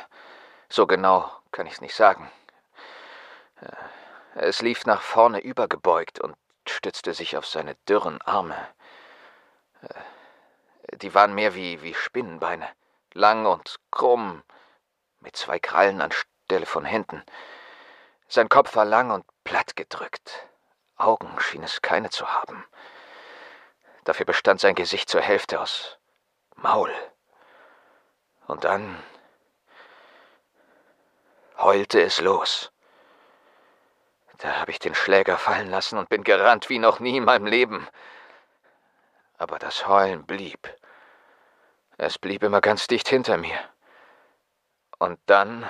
So 0.68 0.86
genau 0.86 1.30
kann 1.52 1.66
ich 1.66 1.74
es 1.74 1.80
nicht 1.80 1.94
sagen. 1.94 2.30
Es 4.34 4.62
lief 4.62 4.84
nach 4.86 5.00
vorne 5.00 5.40
übergebeugt 5.40 6.20
und 6.20 6.36
stützte 6.66 7.14
sich 7.14 7.36
auf 7.36 7.46
seine 7.46 7.74
dürren 7.88 8.20
Arme. 8.22 8.56
Die 10.92 11.14
waren 11.14 11.34
mehr 11.34 11.54
wie, 11.54 11.82
wie 11.82 11.94
Spinnenbeine, 11.94 12.68
lang 13.12 13.46
und 13.46 13.76
krumm, 13.90 14.42
mit 15.20 15.36
zwei 15.36 15.58
Krallen 15.58 16.00
anstelle 16.00 16.66
von 16.66 16.84
Händen. 16.84 17.24
Sein 18.28 18.48
Kopf 18.48 18.74
war 18.76 18.84
lang 18.84 19.10
und 19.10 19.24
platt 19.44 19.76
gedrückt. 19.76 20.46
Augen 20.96 21.40
schien 21.40 21.62
es 21.62 21.82
keine 21.82 22.10
zu 22.10 22.28
haben. 22.28 22.64
Dafür 24.04 24.26
bestand 24.26 24.60
sein 24.60 24.74
Gesicht 24.74 25.08
zur 25.08 25.20
Hälfte 25.20 25.60
aus 25.60 25.98
Maul. 26.56 26.92
Und 28.46 28.64
dann 28.64 29.02
heulte 31.58 32.02
es 32.02 32.20
los. 32.20 32.72
Da 34.38 34.60
habe 34.60 34.72
ich 34.72 34.78
den 34.78 34.94
Schläger 34.94 35.38
fallen 35.38 35.70
lassen 35.70 35.98
und 35.98 36.08
bin 36.08 36.24
gerannt 36.24 36.68
wie 36.68 36.78
noch 36.78 37.00
nie 37.00 37.16
in 37.16 37.24
meinem 37.24 37.46
Leben. 37.46 37.86
Aber 39.38 39.58
das 39.58 39.86
Heulen 39.86 40.26
blieb. 40.26 40.74
Es 41.96 42.18
blieb 42.18 42.42
immer 42.42 42.60
ganz 42.60 42.86
dicht 42.86 43.08
hinter 43.08 43.36
mir. 43.36 43.58
Und 44.98 45.18
dann 45.26 45.68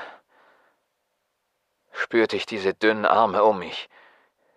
spürte 1.92 2.36
ich 2.36 2.46
diese 2.46 2.74
dünnen 2.74 3.06
Arme 3.06 3.44
um 3.44 3.58
mich. 3.58 3.88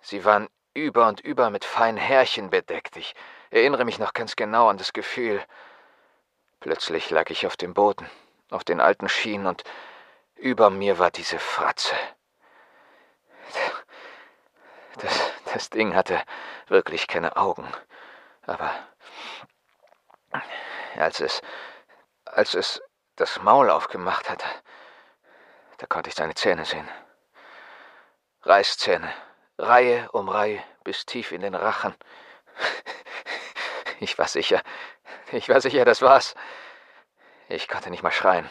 Sie 0.01 0.23
waren 0.25 0.47
über 0.73 1.07
und 1.07 1.19
über 1.19 1.49
mit 1.49 1.65
feinen 1.65 1.97
Härchen 1.97 2.49
bedeckt. 2.49 2.95
Ich 2.97 3.15
erinnere 3.49 3.85
mich 3.85 3.99
noch 3.99 4.13
ganz 4.13 4.35
genau 4.35 4.69
an 4.69 4.77
das 4.77 4.93
Gefühl. 4.93 5.43
Plötzlich 6.59 7.09
lag 7.09 7.29
ich 7.29 7.45
auf 7.45 7.57
dem 7.57 7.73
Boden, 7.73 8.09
auf 8.49 8.63
den 8.63 8.79
alten 8.79 9.09
Schienen 9.09 9.47
und 9.47 9.63
über 10.37 10.69
mir 10.69 10.99
war 10.99 11.11
diese 11.11 11.39
Fratze. 11.39 11.95
Das, 14.97 15.31
das 15.53 15.69
Ding 15.69 15.95
hatte 15.95 16.21
wirklich 16.67 17.07
keine 17.07 17.35
Augen. 17.37 17.67
Aber 18.45 18.71
als 20.95 21.19
es, 21.19 21.41
als 22.25 22.53
es 22.53 22.81
das 23.15 23.41
Maul 23.41 23.69
aufgemacht 23.69 24.29
hatte, 24.29 24.47
da 25.77 25.85
konnte 25.85 26.09
ich 26.09 26.15
seine 26.15 26.33
Zähne 26.33 26.65
sehen. 26.65 26.89
Reißzähne, 28.41 29.11
Reihe 29.57 30.09
um 30.11 30.29
Reihe 30.29 30.63
bis 30.83 31.05
tief 31.05 31.31
in 31.31 31.41
den 31.41 31.55
Rachen. 31.55 31.95
Ich 33.99 34.19
war 34.19 34.27
sicher, 34.27 34.61
ich 35.31 35.49
war 35.49 35.59
sicher, 35.59 35.83
das 35.83 36.03
war's. 36.03 36.35
Ich 37.49 37.67
konnte 37.67 37.89
nicht 37.89 38.03
mal 38.03 38.11
schreien. 38.11 38.47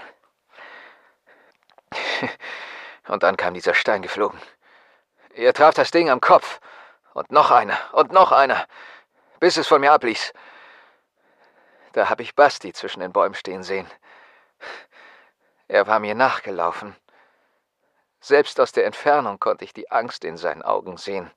Und 3.08 3.22
dann 3.22 3.36
kam 3.36 3.54
dieser 3.54 3.74
Stein 3.74 4.02
geflogen. 4.02 4.40
Er 5.34 5.52
traf 5.52 5.74
das 5.74 5.90
Ding 5.90 6.10
am 6.10 6.20
Kopf. 6.20 6.60
Und 7.14 7.30
noch 7.30 7.50
einer 7.50 7.78
und 7.92 8.12
noch 8.12 8.30
einer, 8.30 8.66
bis 9.40 9.56
es 9.56 9.66
von 9.66 9.80
mir 9.80 9.92
abließ. 9.92 10.34
Da 11.94 12.10
habe 12.10 12.22
ich 12.22 12.34
Basti 12.34 12.74
zwischen 12.74 13.00
den 13.00 13.10
Bäumen 13.10 13.34
stehen 13.34 13.62
sehen. 13.62 13.90
Er 15.66 15.86
war 15.86 15.98
mir 15.98 16.14
nachgelaufen. 16.14 16.94
Selbst 18.20 18.60
aus 18.60 18.72
der 18.72 18.84
Entfernung 18.84 19.40
konnte 19.40 19.64
ich 19.64 19.72
die 19.72 19.90
Angst 19.90 20.24
in 20.24 20.36
seinen 20.36 20.62
Augen 20.62 20.98
sehen. 20.98 21.30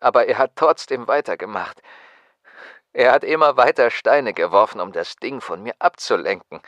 Aber 0.00 0.26
er 0.26 0.36
hat 0.36 0.52
trotzdem 0.54 1.08
weitergemacht. 1.08 1.80
Er 2.92 3.12
hat 3.12 3.24
immer 3.24 3.56
weiter 3.56 3.90
Steine 3.90 4.34
geworfen, 4.34 4.80
um 4.80 4.92
das 4.92 5.16
Ding 5.16 5.40
von 5.40 5.62
mir 5.62 5.74
abzulenken. 5.78 6.60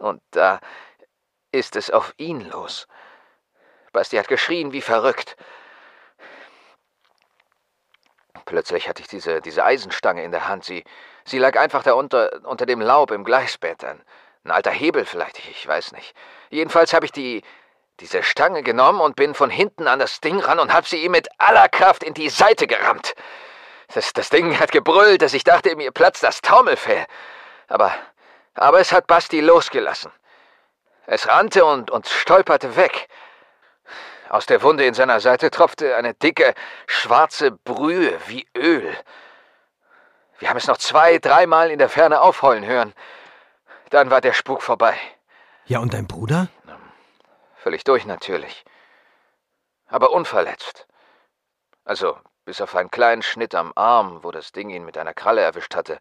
Und 0.00 0.20
da 0.32 0.58
ist 1.52 1.76
es 1.76 1.90
auf 1.90 2.14
ihn 2.16 2.48
los. 2.50 2.86
Basti 3.92 4.16
hat 4.16 4.28
geschrien 4.28 4.72
wie 4.72 4.82
verrückt. 4.82 5.36
Plötzlich 8.44 8.88
hatte 8.88 9.02
ich 9.02 9.08
diese, 9.08 9.40
diese 9.40 9.64
Eisenstange 9.64 10.24
in 10.24 10.30
der 10.30 10.48
Hand. 10.48 10.64
Sie, 10.64 10.84
sie 11.24 11.38
lag 11.38 11.58
einfach 11.58 11.82
da 11.82 11.92
unter, 11.92 12.44
unter 12.44 12.66
dem 12.66 12.80
Laub 12.80 13.10
im 13.10 13.24
Gleisbett. 13.24 13.84
Ein, 13.84 14.02
ein 14.44 14.50
alter 14.50 14.70
Hebel 14.70 15.04
vielleicht, 15.04 15.38
ich, 15.38 15.66
weiß 15.66 15.92
nicht. 15.92 16.14
Jedenfalls 16.50 16.92
habe 16.92 17.04
ich 17.04 17.12
die, 17.12 17.42
diese 18.00 18.22
Stange 18.22 18.62
genommen 18.62 19.00
und 19.00 19.16
bin 19.16 19.34
von 19.34 19.50
hinten 19.50 19.86
an 19.86 19.98
das 19.98 20.20
Ding 20.20 20.40
ran 20.40 20.58
und 20.58 20.72
habe 20.72 20.86
sie 20.86 21.04
ihm 21.04 21.12
mit 21.12 21.28
aller 21.38 21.68
Kraft 21.68 22.02
in 22.02 22.14
die 22.14 22.28
Seite 22.28 22.66
gerammt. 22.66 23.14
Das, 23.92 24.12
das 24.12 24.30
Ding 24.30 24.58
hat 24.58 24.72
gebrüllt, 24.72 25.22
dass 25.22 25.34
ich 25.34 25.44
dachte, 25.44 25.74
mir 25.76 25.90
platzt 25.90 26.22
das 26.22 26.40
Taumelfell. 26.42 27.06
Aber, 27.68 27.92
aber 28.54 28.80
es 28.80 28.92
hat 28.92 29.06
Basti 29.06 29.40
losgelassen. 29.40 30.12
Es 31.10 31.26
rannte 31.26 31.64
und, 31.64 31.90
und 31.90 32.06
stolperte 32.06 32.76
weg. 32.76 33.08
Aus 34.28 34.46
der 34.46 34.62
Wunde 34.62 34.84
in 34.84 34.94
seiner 34.94 35.18
Seite 35.18 35.50
tropfte 35.50 35.96
eine 35.96 36.14
dicke, 36.14 36.54
schwarze 36.86 37.50
Brühe 37.50 38.16
wie 38.28 38.46
Öl. 38.56 38.96
Wir 40.38 40.48
haben 40.48 40.56
es 40.56 40.68
noch 40.68 40.76
zwei, 40.76 41.18
dreimal 41.18 41.72
in 41.72 41.80
der 41.80 41.88
Ferne 41.88 42.20
aufheulen 42.20 42.64
hören. 42.64 42.94
Dann 43.90 44.12
war 44.12 44.20
der 44.20 44.32
Spuk 44.32 44.62
vorbei. 44.62 44.96
Ja, 45.64 45.80
und 45.80 45.92
dein 45.94 46.06
Bruder? 46.06 46.46
Völlig 47.56 47.82
durch 47.82 48.06
natürlich. 48.06 48.64
Aber 49.88 50.12
unverletzt. 50.12 50.86
Also, 51.84 52.16
bis 52.44 52.60
auf 52.60 52.76
einen 52.76 52.92
kleinen 52.92 53.22
Schnitt 53.22 53.56
am 53.56 53.72
Arm, 53.74 54.22
wo 54.22 54.30
das 54.30 54.52
Ding 54.52 54.70
ihn 54.70 54.84
mit 54.84 54.96
einer 54.96 55.12
Kralle 55.12 55.40
erwischt 55.40 55.74
hatte. 55.74 55.98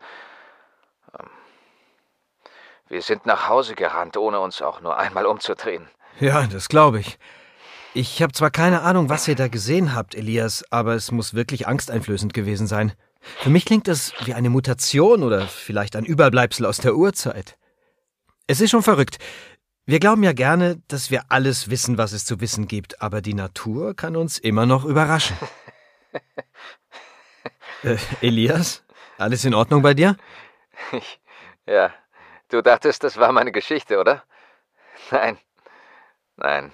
Wir 2.89 3.03
sind 3.03 3.27
nach 3.27 3.47
Hause 3.47 3.75
gerannt, 3.75 4.17
ohne 4.17 4.39
uns 4.39 4.63
auch 4.63 4.81
nur 4.81 4.97
einmal 4.97 5.27
umzudrehen. 5.27 5.87
Ja, 6.19 6.47
das 6.47 6.69
glaube 6.69 6.99
ich. 6.99 7.19
Ich 7.93 8.21
habe 8.23 8.33
zwar 8.33 8.49
keine 8.49 8.81
Ahnung, 8.81 9.09
was 9.09 9.27
ihr 9.27 9.35
da 9.35 9.47
gesehen 9.47 9.93
habt, 9.93 10.15
Elias, 10.15 10.63
aber 10.71 10.95
es 10.95 11.11
muss 11.11 11.35
wirklich 11.35 11.67
angsteinflößend 11.67 12.33
gewesen 12.33 12.65
sein. 12.65 12.93
Für 13.21 13.51
mich 13.51 13.65
klingt 13.65 13.87
das 13.87 14.13
wie 14.25 14.33
eine 14.33 14.49
Mutation 14.49 15.21
oder 15.23 15.47
vielleicht 15.47 15.95
ein 15.95 16.05
Überbleibsel 16.05 16.65
aus 16.65 16.77
der 16.77 16.95
Urzeit. 16.95 17.57
Es 18.47 18.59
ist 18.59 18.71
schon 18.71 18.83
verrückt. 18.83 19.19
Wir 19.85 19.99
glauben 19.99 20.23
ja 20.23 20.33
gerne, 20.33 20.81
dass 20.87 21.11
wir 21.11 21.23
alles 21.29 21.69
wissen, 21.69 21.99
was 21.99 22.11
es 22.11 22.25
zu 22.25 22.41
wissen 22.41 22.67
gibt, 22.67 23.01
aber 23.01 23.21
die 23.21 23.33
Natur 23.35 23.95
kann 23.95 24.15
uns 24.15 24.39
immer 24.39 24.65
noch 24.65 24.85
überraschen. 24.85 25.37
äh, 27.83 27.97
Elias, 28.21 28.83
alles 29.17 29.45
in 29.45 29.53
Ordnung 29.53 29.83
bei 29.83 29.93
dir? 29.93 30.15
Ich, 30.91 31.19
ja, 31.67 31.91
du 32.49 32.61
dachtest, 32.61 33.03
das 33.03 33.17
war 33.17 33.31
meine 33.31 33.51
Geschichte, 33.51 33.99
oder? 33.99 34.23
Nein, 35.11 35.37
nein, 36.35 36.71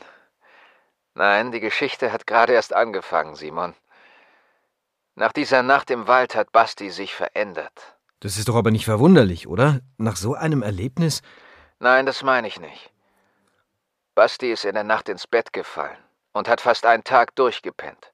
nein, 1.14 1.52
die 1.52 1.60
Geschichte 1.60 2.12
hat 2.12 2.26
gerade 2.28 2.54
erst 2.54 2.74
angefangen, 2.74 3.36
Simon. 3.36 3.76
Nach 5.16 5.32
dieser 5.32 5.64
Nacht 5.64 5.92
im 5.92 6.08
Wald 6.08 6.36
hat 6.36 6.52
Basti 6.52 6.90
sich 6.90 7.16
verändert. 7.16 7.96
Das 8.20 8.38
ist 8.38 8.50
doch 8.50 8.56
aber 8.56 8.72
nicht 8.72 8.86
verwunderlich, 8.86 9.48
oder? 9.48 9.80
Nach 9.98 10.16
so 10.18 10.34
einem 10.34 10.64
Erlebnis? 10.64 11.22
Nein, 11.80 12.06
das 12.06 12.24
meine 12.24 12.48
ich 12.48 12.60
nicht. 12.60 12.92
Basti 14.16 14.52
ist 14.52 14.66
in 14.66 14.76
der 14.76 14.84
Nacht 14.84 15.10
ins 15.10 15.28
Bett 15.28 15.54
gefallen 15.54 15.98
und 16.34 16.48
hat 16.48 16.62
fast 16.62 16.86
einen 16.86 17.04
Tag 17.04 17.36
durchgepennt. 17.36 18.12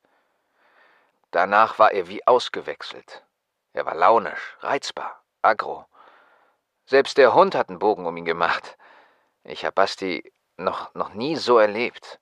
Danach 1.31 1.79
war 1.79 1.91
er 1.91 2.07
wie 2.07 2.25
ausgewechselt. 2.27 3.23
Er 3.73 3.85
war 3.85 3.95
launisch, 3.95 4.57
reizbar, 4.59 5.23
aggro. 5.41 5.85
Selbst 6.85 7.17
der 7.17 7.33
Hund 7.33 7.55
hat 7.55 7.69
einen 7.69 7.79
Bogen 7.79 8.05
um 8.05 8.17
ihn 8.17 8.25
gemacht. 8.25 8.77
Ich 9.43 9.65
habe 9.65 9.73
Basti 9.73 10.31
noch, 10.57 10.93
noch 10.93 11.13
nie 11.13 11.35
so 11.35 11.57
erlebt. 11.57 12.19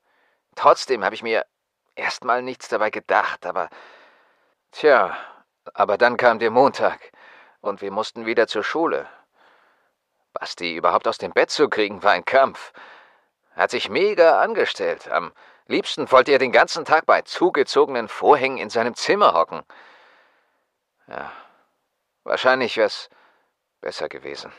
Trotzdem 0.55 1.03
habe 1.03 1.15
ich 1.15 1.23
mir 1.23 1.45
erstmal 1.95 2.41
nichts 2.41 2.67
dabei 2.67 2.89
gedacht, 2.89 3.45
aber 3.45 3.69
tja, 4.71 5.17
aber 5.73 5.97
dann 5.97 6.17
kam 6.17 6.39
der 6.39 6.51
Montag 6.51 7.11
und 7.61 7.81
wir 7.81 7.91
mussten 7.91 8.25
wieder 8.25 8.47
zur 8.47 8.63
Schule. 8.63 9.07
Basti 10.33 10.75
überhaupt 10.75 11.07
aus 11.07 11.17
dem 11.17 11.31
Bett 11.31 11.49
zu 11.49 11.69
kriegen, 11.69 12.03
war 12.03 12.11
ein 12.11 12.25
Kampf. 12.25 12.71
Hat 13.55 13.71
sich 13.71 13.89
mega 13.89 14.39
angestellt. 14.39 15.09
Am 15.09 15.33
liebsten 15.67 16.11
wollte 16.11 16.31
er 16.31 16.39
den 16.39 16.51
ganzen 16.51 16.85
Tag 16.85 17.05
bei 17.05 17.21
zugezogenen 17.23 18.07
Vorhängen 18.07 18.57
in 18.57 18.69
seinem 18.69 18.95
Zimmer 18.95 19.33
hocken. 19.33 19.63
Ja, 21.07 21.31
wahrscheinlich 22.23 22.77
wär's 22.77 23.09
besser 23.81 24.09
gewesen. 24.09 24.51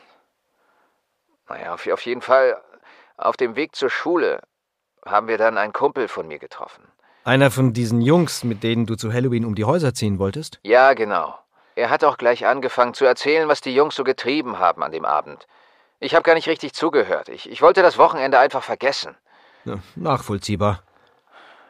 Naja, 1.49 1.75
auf, 1.75 1.87
auf 1.87 2.03
jeden 2.03 2.23
Fall, 2.23 2.61
auf 3.17 3.37
dem 3.37 3.57
Weg 3.57 3.75
zur 3.75 3.91
Schule 3.91 4.43
haben 5.05 5.29
wir 5.29 5.39
dann 5.39 5.59
einen 5.59 5.73
Kumpel 5.73 6.09
von 6.09 6.29
mir 6.29 6.39
getroffen. 6.39 6.85
Einer 7.25 7.51
von 7.51 7.73
diesen 7.73 8.01
Jungs, 8.01 8.45
mit 8.45 8.63
denen 8.63 8.87
du 8.87 8.97
zu 8.97 9.13
Halloween 9.13 9.45
um 9.45 9.55
die 9.55 9.65
Häuser 9.65 9.93
ziehen 9.95 10.19
wolltest? 10.19 10.59
Ja, 10.63 10.95
genau. 10.95 11.39
Er 11.75 11.91
hat 11.91 12.05
auch 12.05 12.17
gleich 12.17 12.47
angefangen 12.47 12.95
zu 12.95 13.05
erzählen, 13.05 13.49
was 13.49 13.61
die 13.61 13.75
Jungs 13.75 13.95
so 13.95 14.05
getrieben 14.05 14.59
haben 14.59 14.83
an 14.83 14.93
dem 14.93 15.05
Abend. 15.05 15.47
Ich 15.99 16.15
habe 16.15 16.23
gar 16.23 16.35
nicht 16.35 16.49
richtig 16.49 16.73
zugehört. 16.73 17.29
Ich, 17.29 17.51
ich 17.51 17.61
wollte 17.63 17.83
das 17.83 17.99
Wochenende 17.99 18.39
einfach 18.39 18.63
vergessen. 18.63 19.17
Nachvollziehbar. 19.97 20.83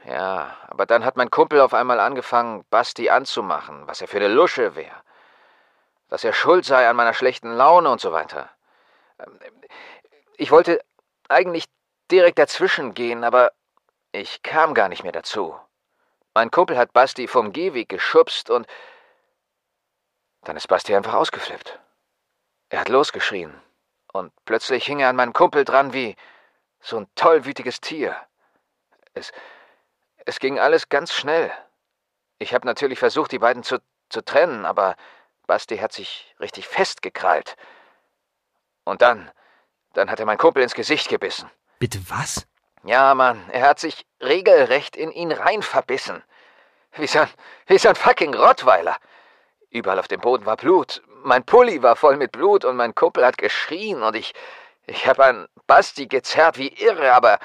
Ja, 0.07 0.57
aber 0.69 0.87
dann 0.87 1.05
hat 1.05 1.17
mein 1.17 1.31
Kumpel 1.31 1.61
auf 1.61 1.75
einmal 1.75 2.01
angefangen, 2.01 2.65
Basti 2.71 3.11
anzumachen, 3.11 3.83
was 3.87 4.01
er 4.01 4.09
für 4.09 4.17
eine 4.17 4.29
Lusche 4.29 4.75
wäre. 4.77 4.95
Dass 6.11 6.25
er 6.25 6.33
schuld 6.33 6.65
sei 6.65 6.89
an 6.89 6.97
meiner 6.97 7.15
schlechten 7.15 7.53
Laune 7.53 7.91
und 7.91 8.01
so 8.01 8.13
weiter. 8.13 8.51
Ähm, 9.19 9.39
ich 10.37 10.51
wollte 10.51 10.85
eigentlich 11.29 11.65
direkt 12.11 12.39
dazwischen 12.39 12.95
gehen, 12.95 13.25
aber 13.25 13.53
ich 14.13 14.43
kam 14.43 14.75
gar 14.75 14.89
nicht 14.89 15.05
mehr 15.05 15.13
dazu. 15.13 15.59
Mein 16.35 16.51
Kumpel 16.51 16.77
hat 16.77 16.93
Basti 16.93 17.27
vom 17.27 17.53
Gehweg 17.53 17.89
geschubst 17.89 18.51
und 18.51 18.67
dann 20.43 20.57
ist 20.57 20.69
Basti 20.69 20.95
einfach 20.95 21.15
ausgeflippt. 21.15 21.79
Er 22.71 22.81
hat 22.81 22.89
losgeschrien 22.89 23.61
und 24.13 24.33
plötzlich 24.45 24.85
hing 24.85 25.01
er 25.01 25.09
an 25.09 25.17
meinem 25.17 25.33
Kumpel 25.33 25.65
dran 25.65 25.93
wie 25.93 26.17
so 26.81 26.97
ein 26.97 27.09
tollwütiges 27.15 27.81
Tier. 27.81 28.17
Es, 29.13 29.33
es 30.25 30.39
ging 30.39 30.59
alles 30.59 30.89
ganz 30.89 31.13
schnell. 31.13 31.53
Ich 32.39 32.55
habe 32.55 32.67
natürlich 32.67 32.99
versucht, 32.99 33.33
die 33.33 33.39
beiden 33.39 33.63
zu, 33.63 33.79
zu 34.09 34.25
trennen, 34.25 34.65
aber 34.65 34.97
Basti 35.51 35.79
hat 35.79 35.93
sich 35.93 36.33
richtig 36.39 36.69
festgekrallt. 36.69 37.57
Und 38.85 39.03
dann, 39.03 39.33
dann 39.95 40.09
hat 40.09 40.21
er 40.21 40.27
mein 40.27 40.39
Kumpel 40.39 40.63
ins 40.63 40.75
Gesicht 40.75 41.09
gebissen. 41.09 41.51
Bitte 41.81 41.99
was? 42.09 42.47
Ja, 42.85 43.13
Mann, 43.17 43.51
er 43.51 43.63
hat 43.63 43.81
sich 43.81 44.07
regelrecht 44.23 44.95
in 44.95 45.11
ihn 45.11 45.33
rein 45.33 45.63
verbissen. 45.63 46.23
Wie 46.93 47.09
so 47.09 47.19
ein, 47.19 47.29
wie 47.67 47.79
so 47.79 47.89
ein 47.89 47.97
fucking 47.97 48.33
Rottweiler. 48.33 48.97
Überall 49.71 49.99
auf 49.99 50.07
dem 50.07 50.21
Boden 50.21 50.47
war 50.47 50.57
Blut. 50.57 51.03
Mein 51.25 51.45
Pulli 51.45 51.83
war 51.83 51.97
voll 51.97 52.17
mit 52.17 52.31
Blut 52.31 52.65
und 52.65 52.77
mein 52.77 52.95
Kumpel 52.95 53.27
hat 53.27 53.37
geschrien 53.37 54.05
und 54.05 54.15
ich, 54.15 54.35
ich 54.87 55.09
habe 55.09 55.25
an 55.25 55.49
Basti 55.67 56.07
gezerrt 56.07 56.59
wie 56.59 56.69
irre, 56.69 57.13
aber 57.13 57.41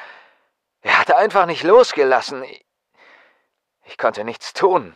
er 0.81 0.99
hatte 0.99 1.17
einfach 1.17 1.47
nicht 1.47 1.63
losgelassen. 1.63 2.43
Ich, 2.43 2.63
ich 3.85 3.97
konnte 3.97 4.23
nichts 4.23 4.53
tun. 4.53 4.95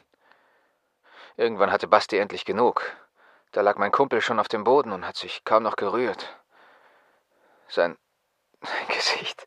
Irgendwann 1.40 1.72
hatte 1.72 1.88
Basti 1.88 2.18
endlich 2.18 2.44
genug. 2.44 2.84
Da 3.54 3.62
lag 3.62 3.78
mein 3.78 3.94
Kumpel 3.94 4.20
schon 4.20 4.42
auf 4.42 4.50
dem 4.50 4.66
Boden 4.66 4.92
und 4.92 5.08
hat 5.08 5.16
sich 5.16 5.46
kaum 5.46 5.64
noch 5.64 5.78
gerührt. 5.78 6.38
Sein, 7.70 7.98
Gesicht. 8.90 9.46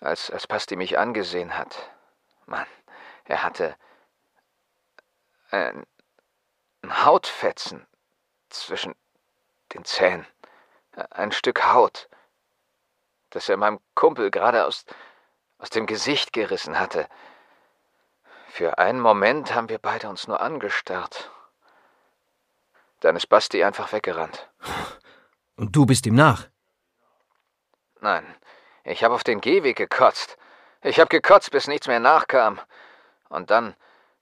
Als, 0.00 0.30
als 0.30 0.46
Basti 0.46 0.74
mich 0.74 0.98
angesehen 0.98 1.58
hat. 1.58 1.90
Mann, 2.46 2.66
er 3.24 3.42
hatte 3.42 3.76
ein, 5.50 5.84
ein 6.80 7.04
Hautfetzen 7.04 7.86
zwischen 8.48 8.94
den 9.74 9.84
Zähnen. 9.84 10.26
Ein 11.10 11.30
Stück 11.30 11.62
Haut, 11.66 12.08
das 13.28 13.50
er 13.50 13.58
meinem 13.58 13.80
Kumpel 13.94 14.30
gerade 14.30 14.64
aus, 14.64 14.86
aus 15.58 15.68
dem 15.68 15.84
Gesicht 15.84 16.32
gerissen 16.32 16.78
hatte. 16.78 17.06
Für 18.54 18.76
einen 18.76 19.00
Moment 19.00 19.54
haben 19.54 19.70
wir 19.70 19.78
beide 19.78 20.10
uns 20.10 20.28
nur 20.28 20.42
angestarrt. 20.42 21.30
Dann 23.00 23.16
ist 23.16 23.30
Basti 23.30 23.64
einfach 23.64 23.94
weggerannt. 23.94 24.46
Und 25.56 25.74
du 25.74 25.86
bist 25.86 26.04
ihm 26.04 26.14
nach? 26.14 26.48
Nein, 28.02 28.26
ich 28.84 29.04
habe 29.04 29.14
auf 29.14 29.24
den 29.24 29.40
Gehweg 29.40 29.78
gekotzt. 29.78 30.36
Ich 30.82 31.00
habe 31.00 31.08
gekotzt, 31.08 31.50
bis 31.50 31.66
nichts 31.66 31.86
mehr 31.86 31.98
nachkam. 31.98 32.60
Und 33.30 33.50
dann, 33.50 33.74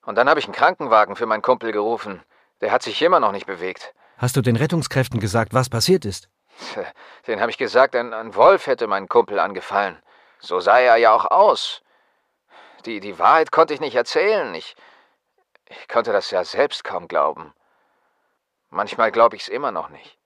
und 0.05 0.15
dann 0.15 0.29
habe 0.29 0.39
ich 0.39 0.45
einen 0.45 0.55
Krankenwagen 0.55 1.17
für 1.17 1.25
meinen 1.25 1.41
Kumpel 1.41 1.73
gerufen. 1.73 2.23
Der 2.61 2.71
hat 2.71 2.83
sich 2.83 3.01
immer 3.01 3.19
noch 3.19 3.33
nicht 3.33 3.47
bewegt. 3.47 3.93
Hast 4.15 4.37
du 4.37 4.41
den 4.41 4.55
Rettungskräften 4.55 5.19
gesagt, 5.19 5.53
was 5.53 5.67
passiert 5.67 6.05
ist? 6.05 6.29
Den 7.27 7.41
habe 7.41 7.51
ich 7.51 7.57
gesagt, 7.57 7.97
ein, 7.97 8.13
ein 8.13 8.33
Wolf 8.33 8.67
hätte 8.67 8.87
meinen 8.87 9.09
Kumpel 9.09 9.39
angefallen. 9.39 10.01
So 10.39 10.61
sah 10.61 10.79
er 10.79 10.95
ja 10.95 11.11
auch 11.11 11.25
aus. 11.25 11.81
Die, 12.85 12.99
die 12.99 13.19
Wahrheit 13.19 13.51
konnte 13.51 13.73
ich 13.73 13.79
nicht 13.79 13.95
erzählen. 13.95 14.53
Ich, 14.55 14.75
ich 15.67 15.87
konnte 15.87 16.11
das 16.11 16.31
ja 16.31 16.43
selbst 16.43 16.83
kaum 16.83 17.07
glauben. 17.07 17.53
Manchmal 18.69 19.11
glaube 19.11 19.35
ich 19.35 19.43
es 19.43 19.49
immer 19.49 19.71
noch 19.71 19.89
nicht. 19.89 20.17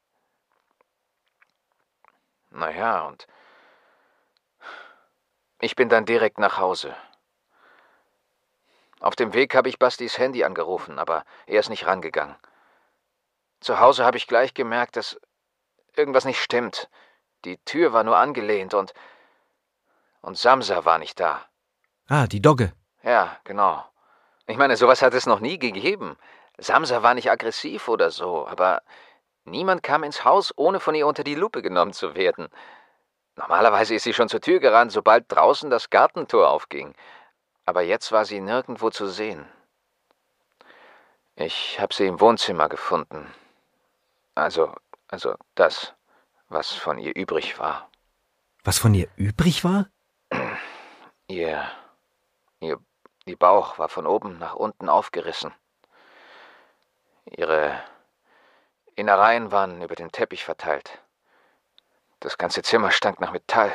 Naja, 2.52 3.02
und 3.08 3.28
ich 5.60 5.76
bin 5.76 5.90
dann 5.90 6.06
direkt 6.06 6.38
nach 6.38 6.58
Hause. 6.58 6.96
Auf 9.00 9.16
dem 9.16 9.34
Weg 9.34 9.56
habe 9.56 9.68
ich 9.68 9.78
Bastis 9.78 10.18
Handy 10.18 10.44
angerufen, 10.44 11.00
aber 11.00 11.26
er 11.48 11.60
ist 11.60 11.70
nicht 11.70 11.86
rangegangen. 11.86 12.36
Zu 13.60 13.80
Hause 13.80 14.06
habe 14.06 14.18
ich 14.18 14.28
gleich 14.28 14.54
gemerkt, 14.54 14.96
dass 14.96 15.20
irgendwas 15.96 16.26
nicht 16.26 16.42
stimmt. 16.42 16.90
Die 17.44 17.58
Tür 17.66 17.94
war 17.94 18.04
nur 18.04 18.18
angelehnt 18.18 18.74
und. 18.74 18.94
Und 20.22 20.38
Samsa 20.38 20.86
war 20.86 20.98
nicht 20.98 21.20
da. 21.20 21.46
Ah, 22.08 22.28
die 22.28 22.42
Dogge. 22.42 22.74
Ja, 23.04 23.38
genau. 23.44 23.84
Ich 24.48 24.58
meine, 24.58 24.78
sowas 24.78 25.02
hat 25.02 25.14
es 25.14 25.26
noch 25.26 25.40
nie 25.40 25.58
gegeben. 25.58 26.18
Samsa 26.58 27.04
war 27.04 27.14
nicht 27.16 27.32
aggressiv 27.32 27.88
oder 27.88 28.12
so, 28.12 28.48
aber 28.48 28.82
niemand 29.44 29.84
kam 29.84 30.04
ins 30.04 30.24
Haus, 30.24 30.54
ohne 30.56 30.80
von 30.80 30.96
ihr 30.96 31.08
unter 31.08 31.24
die 31.24 31.36
Lupe 31.36 31.62
genommen 31.62 31.94
zu 31.94 32.16
werden. 32.16 32.48
Normalerweise 33.36 33.96
ist 33.96 34.04
sie 34.04 34.14
schon 34.14 34.30
zur 34.30 34.40
Tür 34.40 34.60
gerannt, 34.60 34.92
sobald 34.92 35.26
draußen 35.30 35.70
das 35.70 35.90
Gartentor 35.90 36.50
aufging. 36.50 36.94
Aber 37.66 37.82
jetzt 37.82 38.12
war 38.12 38.26
sie 38.26 38.40
nirgendwo 38.40 38.92
zu 38.92 39.08
sehen. 39.08 39.46
Ich 41.36 41.80
habe 41.80 41.94
sie 41.94 42.06
im 42.06 42.22
Wohnzimmer 42.22 42.70
gefunden. 42.70 43.34
Also, 44.36 44.74
also 45.08 45.36
das, 45.56 45.94
was 46.48 46.72
von 46.72 46.98
ihr 46.98 47.16
übrig 47.16 47.60
war. 47.60 47.90
Was 48.64 48.78
von 48.78 48.94
ihr 48.94 49.10
übrig 49.18 49.64
war? 49.64 49.90
Ihr 51.28 51.68
Ihr, 52.60 52.80
ihr 53.26 53.38
Bauch 53.38 53.78
war 53.78 53.90
von 53.90 54.08
oben 54.08 54.38
nach 54.38 54.56
unten 54.56 54.90
aufgerissen. 54.90 55.54
Ihre 57.26 57.82
Innereien 58.96 59.52
waren 59.52 59.82
über 59.82 59.96
den 59.96 60.12
Teppich 60.12 60.46
verteilt. 60.46 61.00
Das 62.20 62.38
ganze 62.38 62.62
Zimmer 62.62 62.92
stank 62.92 63.20
nach 63.20 63.32
Metall. 63.32 63.72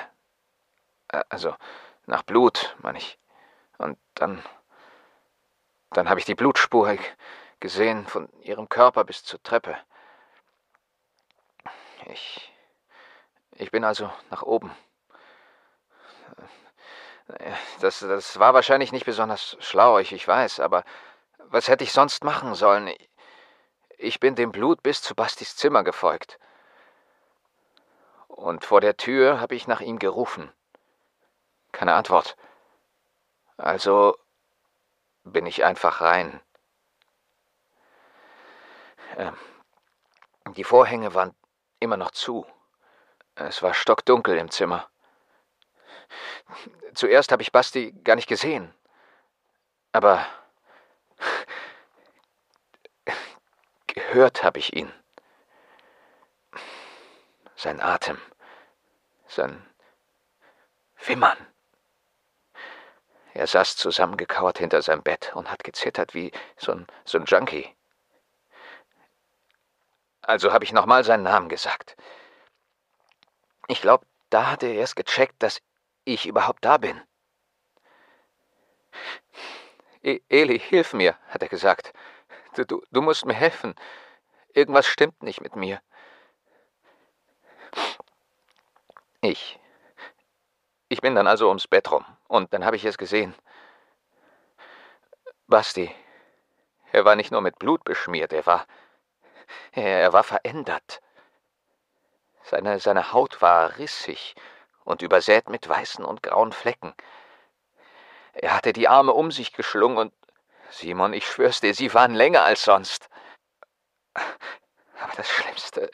Also 1.28 1.54
nach 2.06 2.22
Blut, 2.22 2.76
meine 2.78 2.98
ich. 2.98 3.18
Und 3.78 3.98
dann. 4.14 4.42
Dann 5.90 6.08
habe 6.08 6.20
ich 6.20 6.26
die 6.26 6.36
Blutspur 6.36 6.96
gesehen 7.58 8.06
von 8.06 8.28
ihrem 8.42 8.68
Körper 8.68 9.04
bis 9.04 9.24
zur 9.24 9.42
Treppe. 9.42 9.76
Ich. 12.06 12.52
Ich 13.56 13.70
bin 13.70 13.84
also 13.84 14.10
nach 14.30 14.42
oben. 14.42 14.74
Das, 17.80 18.00
das 18.00 18.38
war 18.38 18.54
wahrscheinlich 18.54 18.92
nicht 18.92 19.06
besonders 19.06 19.56
schlau, 19.60 19.98
ich, 19.98 20.12
ich 20.12 20.26
weiß, 20.26 20.60
aber 20.60 20.84
was 21.38 21.68
hätte 21.68 21.84
ich 21.84 21.92
sonst 21.92 22.24
machen 22.24 22.54
sollen? 22.54 22.92
Ich 23.98 24.20
bin 24.20 24.34
dem 24.34 24.52
Blut 24.52 24.82
bis 24.82 25.02
zu 25.02 25.14
Bastis 25.14 25.56
Zimmer 25.56 25.84
gefolgt. 25.84 26.38
Und 28.28 28.64
vor 28.64 28.80
der 28.80 28.96
Tür 28.96 29.40
habe 29.40 29.54
ich 29.54 29.66
nach 29.66 29.80
ihm 29.80 29.98
gerufen. 29.98 30.52
Keine 31.72 31.94
Antwort. 31.94 32.36
Also 33.56 34.16
bin 35.24 35.46
ich 35.46 35.64
einfach 35.64 36.00
rein. 36.00 36.40
Ähm, 39.16 39.36
die 40.56 40.64
Vorhänge 40.64 41.14
waren 41.14 41.34
immer 41.80 41.96
noch 41.96 42.12
zu. 42.12 42.46
Es 43.34 43.62
war 43.62 43.74
stockdunkel 43.74 44.38
im 44.38 44.50
Zimmer. 44.50 44.88
Zuerst 46.94 47.32
habe 47.32 47.42
ich 47.42 47.52
Basti 47.52 47.92
gar 48.04 48.16
nicht 48.16 48.28
gesehen. 48.28 48.74
Aber 49.92 50.26
gehört 53.86 54.42
habe 54.42 54.58
ich 54.58 54.74
ihn. 54.74 54.92
Sein 57.56 57.80
Atem, 57.80 58.18
sein 59.26 59.66
Wimmern. 61.04 61.38
Er 63.34 63.46
saß 63.46 63.76
zusammengekauert 63.76 64.58
hinter 64.58 64.82
seinem 64.82 65.02
Bett 65.02 65.32
und 65.34 65.50
hat 65.50 65.62
gezittert 65.62 66.14
wie 66.14 66.32
so 66.56 66.72
ein, 66.72 66.86
so 67.04 67.18
ein 67.18 67.24
Junkie. 67.26 67.74
Also 70.22 70.52
habe 70.52 70.64
ich 70.64 70.72
nochmal 70.72 71.04
seinen 71.04 71.22
Namen 71.22 71.48
gesagt. 71.48 71.96
Ich 73.68 73.80
glaube, 73.80 74.06
da 74.30 74.50
hat 74.50 74.62
er 74.62 74.74
erst 74.74 74.96
gecheckt, 74.96 75.42
dass 75.42 75.60
ich 76.04 76.26
überhaupt 76.26 76.64
da 76.64 76.78
bin. 76.78 77.00
E 80.02 80.20
Eli, 80.28 80.58
hilf 80.58 80.94
mir, 80.94 81.16
hat 81.28 81.42
er 81.42 81.48
gesagt. 81.48 81.92
Du, 82.54 82.82
du, 82.90 83.02
musst 83.02 83.26
mir 83.26 83.34
helfen. 83.34 83.74
Irgendwas 84.54 84.86
stimmt 84.86 85.22
nicht 85.22 85.40
mit 85.40 85.56
mir. 85.56 85.80
Ich. 89.20 89.58
Ich 90.88 91.00
bin 91.00 91.14
dann 91.14 91.26
also 91.26 91.48
ums 91.48 91.68
Bett 91.68 91.90
rum 91.90 92.04
und 92.26 92.52
dann 92.52 92.64
habe 92.64 92.76
ich 92.76 92.84
es 92.84 92.98
gesehen. 92.98 93.34
Basti. 95.46 95.94
Er 96.92 97.04
war 97.04 97.14
nicht 97.14 97.30
nur 97.30 97.40
mit 97.42 97.58
Blut 97.58 97.84
beschmiert, 97.84 98.32
er 98.32 98.46
war. 98.46 98.66
Er 99.72 100.12
war 100.12 100.24
verändert. 100.24 101.00
Seine, 102.42 102.80
seine 102.80 103.12
Haut 103.12 103.42
war 103.42 103.78
rissig 103.78 104.34
und 104.84 105.02
übersät 105.02 105.48
mit 105.48 105.68
weißen 105.68 106.04
und 106.04 106.22
grauen 106.22 106.52
Flecken. 106.52 106.94
Er 108.32 108.54
hatte 108.54 108.72
die 108.72 108.88
Arme 108.88 109.12
um 109.12 109.30
sich 109.30 109.52
geschlungen 109.52 109.98
und 109.98 110.14
Simon, 110.70 111.12
ich 111.12 111.26
schwör's 111.26 111.60
dir, 111.60 111.74
sie 111.74 111.92
waren 111.94 112.14
länger 112.14 112.42
als 112.42 112.64
sonst. 112.64 113.08
Aber 114.14 115.12
das 115.16 115.28
Schlimmste, 115.28 115.90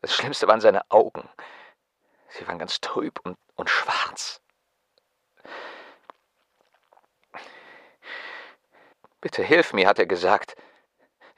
das 0.00 0.14
Schlimmste 0.14 0.46
waren 0.46 0.60
seine 0.60 0.88
Augen. 0.90 1.28
Sie 2.28 2.46
waren 2.46 2.58
ganz 2.58 2.80
trüb 2.80 3.18
und, 3.24 3.36
und 3.56 3.68
schwarz. 3.68 4.40
Bitte 9.20 9.42
hilf 9.42 9.72
mir, 9.72 9.88
hat 9.88 9.98
er 9.98 10.06
gesagt. 10.06 10.56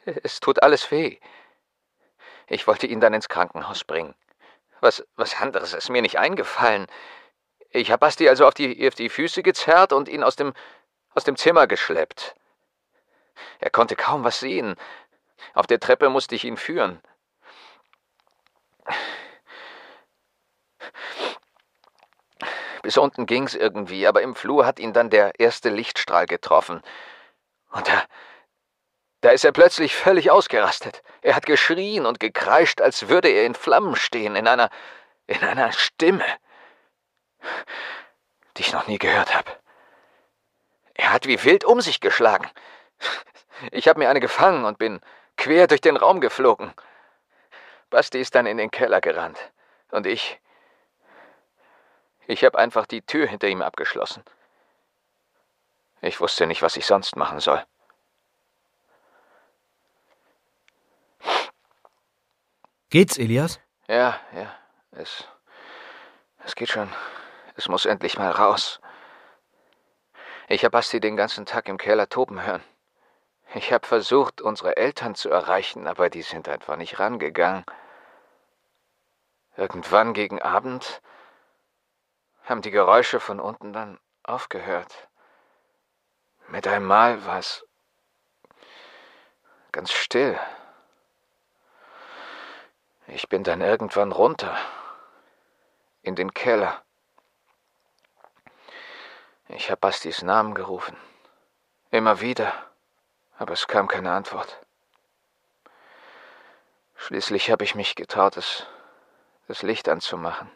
Es 0.05 0.41
tut 0.41 0.63
alles 0.63 0.91
weh. 0.91 1.19
Ich 2.47 2.67
wollte 2.67 2.87
ihn 2.87 3.01
dann 3.01 3.15
ins 3.15 3.29
Krankenhaus 3.29 3.85
bringen. 3.85 4.15
Was, 4.83 5.07
was 5.15 5.41
anderes 5.41 5.75
ist 5.75 5.91
mir 5.91 6.03
nicht 6.03 6.19
eingefallen. 6.19 6.89
Ich 7.71 7.93
habe 7.93 8.01
Basti 8.01 8.29
also 8.29 8.49
auf 8.49 8.55
die, 8.55 8.87
auf 8.89 8.97
die 8.97 9.09
Füße 9.09 9.45
gezerrt 9.45 9.93
und 9.93 10.09
ihn 10.09 10.25
aus 10.25 10.35
dem, 10.35 10.53
aus 11.15 11.23
dem 11.23 11.37
Zimmer 11.37 11.69
geschleppt. 11.69 12.35
Er 13.61 13.71
konnte 13.71 13.95
kaum 13.95 14.25
was 14.25 14.41
sehen. 14.41 14.75
Auf 15.55 15.69
der 15.69 15.79
Treppe 15.79 16.09
musste 16.09 16.35
ich 16.35 16.45
ihn 16.45 16.57
führen. 16.57 17.01
Bis 22.83 22.99
unten 22.99 23.27
ging's 23.27 23.55
irgendwie, 23.55 24.09
aber 24.09 24.23
im 24.23 24.35
Flur 24.35 24.67
hat 24.67 24.81
ihn 24.81 24.93
dann 24.93 25.11
der 25.11 25.39
erste 25.39 25.71
Lichtstrahl 25.71 26.27
getroffen. 26.27 26.83
Und 27.71 27.87
da, 27.87 28.03
da 29.23 29.31
ist 29.31 29.45
er 29.45 29.53
plötzlich 29.53 29.95
völlig 29.95 30.31
ausgerastet. 30.31 31.03
Er 31.23 31.37
hat 31.37 31.47
geschrien 31.47 32.07
und 32.07 32.21
gekreischt, 32.21 32.81
als 32.81 33.09
würde 33.09 33.29
er 33.29 33.47
in 33.47 33.55
Flammen 33.55 33.97
stehen, 33.97 34.35
in 34.35 34.49
einer, 34.49 34.69
in 35.29 35.41
einer 35.43 35.73
Stimme, 35.73 36.27
die 38.57 38.63
ich 38.63 38.73
noch 38.73 38.89
nie 38.89 38.99
gehört 38.99 39.35
habe. 39.35 39.51
Er 40.95 41.13
hat 41.13 41.27
wie 41.27 41.43
wild 41.45 41.65
um 41.65 41.81
sich 41.81 42.01
geschlagen. 42.01 42.51
Ich 43.71 43.87
habe 43.87 44.01
mir 44.01 44.11
eine 44.11 44.19
gefangen 44.19 44.65
und 44.65 44.79
bin 44.79 45.01
quer 45.37 45.69
durch 45.69 45.81
den 45.81 45.97
Raum 45.97 46.21
geflogen. 46.21 46.75
Basti 47.91 48.21
ist 48.21 48.35
dann 48.35 48.47
in 48.47 48.57
den 48.57 48.73
Keller 48.73 49.01
gerannt. 49.01 49.39
Und 49.93 50.07
ich. 50.07 50.41
Ich 52.27 52.45
habe 52.45 52.59
einfach 52.59 52.87
die 52.87 53.03
Tür 53.03 53.29
hinter 53.29 53.47
ihm 53.47 53.63
abgeschlossen. 53.63 54.25
Ich 56.01 56.21
wusste 56.21 56.49
nicht, 56.49 56.63
was 56.63 56.77
ich 56.77 56.87
sonst 56.87 57.15
machen 57.15 57.39
soll. 57.39 57.65
Geht's, 62.93 63.17
Elias? 63.17 63.59
Ja, 63.89 64.21
ja. 64.35 64.55
Es. 64.91 65.27
Es 66.45 66.55
geht 66.55 66.69
schon. 66.69 66.91
Es 67.57 67.67
muss 67.67 67.87
endlich 67.87 68.19
mal 68.19 68.31
raus. 68.31 68.83
Ich 70.47 70.63
habe 70.63 70.73
Basti 70.73 71.01
den 71.01 71.17
ganzen 71.17 71.47
Tag 71.47 71.71
im 71.71 71.79
Keller 71.79 72.11
toben 72.11 72.45
hören. 72.45 72.63
Ich 73.55 73.73
habe 73.73 73.87
versucht, 73.87 74.43
unsere 74.43 74.77
Eltern 74.77 75.15
zu 75.15 75.31
erreichen, 75.31 75.87
aber 75.87 76.11
die 76.11 76.21
sind 76.21 76.51
einfach 76.51 76.77
nicht 76.77 76.99
rangegangen. 76.99 77.65
Irgendwann 79.57 80.13
gegen 80.13 80.43
Abend 80.43 81.01
haben 82.45 82.61
die 82.61 82.71
Geräusche 82.71 83.21
von 83.21 83.41
unten 83.41 83.73
dann 83.73 83.99
aufgehört. 84.23 85.09
Mit 86.49 86.69
einem 86.69 86.85
Mal 86.85 87.25
war 87.25 87.39
es 87.39 87.67
ganz 89.71 89.93
still. 89.93 90.39
Ich 93.07 93.29
bin 93.29 93.45
dann 93.45 93.61
irgendwann 93.61 94.13
runter 94.13 94.57
in 96.03 96.15
den 96.15 96.33
Keller. 96.35 96.83
Ich 99.49 99.71
habe 99.71 99.81
Bastis 99.81 100.23
Namen 100.23 100.55
gerufen. 100.55 100.97
Immer 101.91 102.21
wieder 102.21 102.73
aber 103.43 103.55
es 103.55 103.67
kam 103.67 103.89
keine 103.89 104.13
Antwort. 104.13 104.65
Schließlich 106.95 107.51
habe 107.51 107.65
ich 107.65 107.75
mich 107.75 107.97
getraut, 107.97 108.37
das, 108.37 108.69
das 109.49 109.63
Licht 109.63 109.89
anzumachen. 109.89 110.49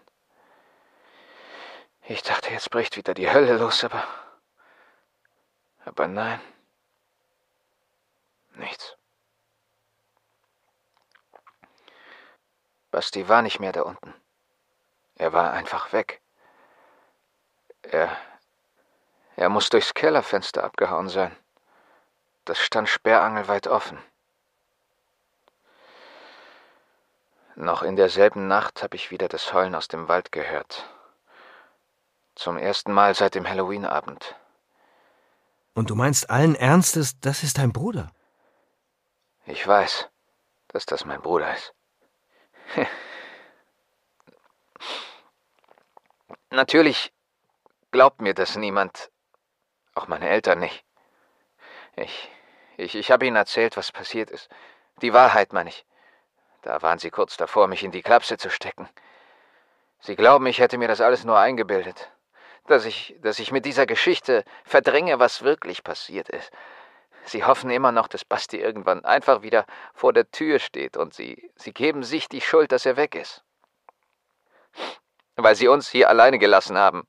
Ich 2.05 2.23
dachte, 2.23 2.51
jetzt 2.51 2.71
bricht 2.71 2.97
wieder 2.97 3.13
die 3.13 3.29
Hölle 3.29 3.57
los, 3.57 3.83
aber. 3.83 4.05
Aber 5.85 6.07
nein. 6.07 6.41
Nichts. 8.55 8.97
Basti 12.97 13.29
war 13.29 13.43
nicht 13.43 13.61
mehr 13.61 13.73
da 13.73 13.83
unten. 13.83 14.15
Er 15.17 15.35
war 15.35 15.53
einfach 15.53 15.93
weg. 15.93 16.23
Er. 17.83 18.17
Er 19.37 19.51
muss 19.51 19.69
durchs 19.69 19.93
Kellerfenster 19.93 20.65
abgehauen 20.65 21.11
sein. 21.11 21.37
Das 22.47 22.59
stand 22.59 22.89
sperrangelweit 22.89 23.67
offen. 23.67 23.99
Noch 27.55 27.83
in 27.83 27.97
derselben 27.97 28.49
Nacht 28.49 28.83
habe 28.83 28.97
ich 28.97 29.11
wieder 29.11 29.29
das 29.29 29.53
Heulen 29.53 29.75
aus 29.75 29.89
dem 29.89 30.09
Wald 30.09 30.33
gehört. 30.33 30.89
Zum 32.35 32.57
ersten 32.57 32.95
Mal 32.95 33.15
seit 33.15 33.35
dem 33.35 33.47
Halloweenabend. 33.47 34.37
Und 35.75 35.91
du 35.91 35.97
meinst 35.97 36.31
allen 36.31 36.55
Ernstes, 36.55 37.21
das 37.21 37.43
ist 37.43 37.59
dein 37.59 37.75
Bruder? 37.75 38.11
Ich 39.45 39.69
weiß, 39.69 40.09
dass 40.69 40.87
das 40.87 41.05
mein 41.05 41.21
Bruder 41.21 41.55
ist. 41.55 41.76
Natürlich 46.51 47.13
glaubt 47.91 48.21
mir 48.21 48.35
das 48.35 48.57
niemand, 48.57 49.11
auch 49.95 50.09
meine 50.09 50.29
Eltern 50.29 50.59
nicht. 50.59 50.85
Ich, 51.97 52.31
ich, 52.77 52.95
ich 52.95 53.11
habe 53.11 53.27
Ihnen 53.27 53.37
erzählt, 53.37 53.77
was 53.77 53.93
passiert 53.93 54.31
ist. 54.31 54.49
Die 55.03 55.13
Wahrheit, 55.13 55.53
meine 55.53 55.71
ich. 55.71 55.85
Da 56.63 56.83
waren 56.83 56.99
Sie 56.99 57.11
kurz 57.11 57.37
davor, 57.37 57.69
mich 57.69 57.85
in 57.85 57.93
die 57.93 58.03
Klapse 58.03 58.39
zu 58.39 58.51
stecken. 58.51 58.89
Sie 60.01 60.17
glauben, 60.17 60.47
ich 60.47 60.59
hätte 60.59 60.79
mir 60.79 60.89
das 60.89 61.01
alles 61.01 61.25
nur 61.25 61.39
eingebildet. 61.39 62.11
Dass 62.67 62.85
ich, 62.85 63.17
dass 63.21 63.39
ich 63.39 63.53
mit 63.53 63.65
dieser 63.65 63.87
Geschichte 63.87 64.45
verdränge, 64.65 65.19
was 65.19 65.43
wirklich 65.43 65.85
passiert 65.85 66.29
ist. 66.29 66.51
Sie 67.27 67.45
hoffen 67.45 67.71
immer 67.71 67.91
noch, 67.91 68.07
dass 68.07 68.25
Basti 68.25 68.59
irgendwann 68.59 69.05
einfach 69.05 69.43
wieder 69.43 69.67
vor 69.95 70.13
der 70.13 70.31
Tür 70.31 70.61
steht 70.61 70.97
und 70.97 71.13
sie, 71.13 71.51
sie 71.57 71.73
geben 71.73 72.05
sich 72.05 72.29
die 72.29 72.41
Schuld, 72.41 72.71
dass 72.71 72.87
er 72.87 72.97
weg 72.97 73.17
ist. 73.17 73.43
Weil 75.35 75.57
sie 75.57 75.67
uns 75.67 75.89
hier 75.89 76.09
alleine 76.09 76.39
gelassen 76.39 76.79
haben. 76.79 77.07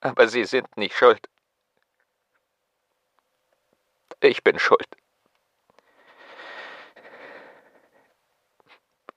Aber 0.00 0.26
sie 0.26 0.44
sind 0.44 0.74
nicht 0.78 0.96
schuld. 0.96 1.28
Ich 4.20 4.42
bin 4.42 4.58
schuld. 4.58 4.88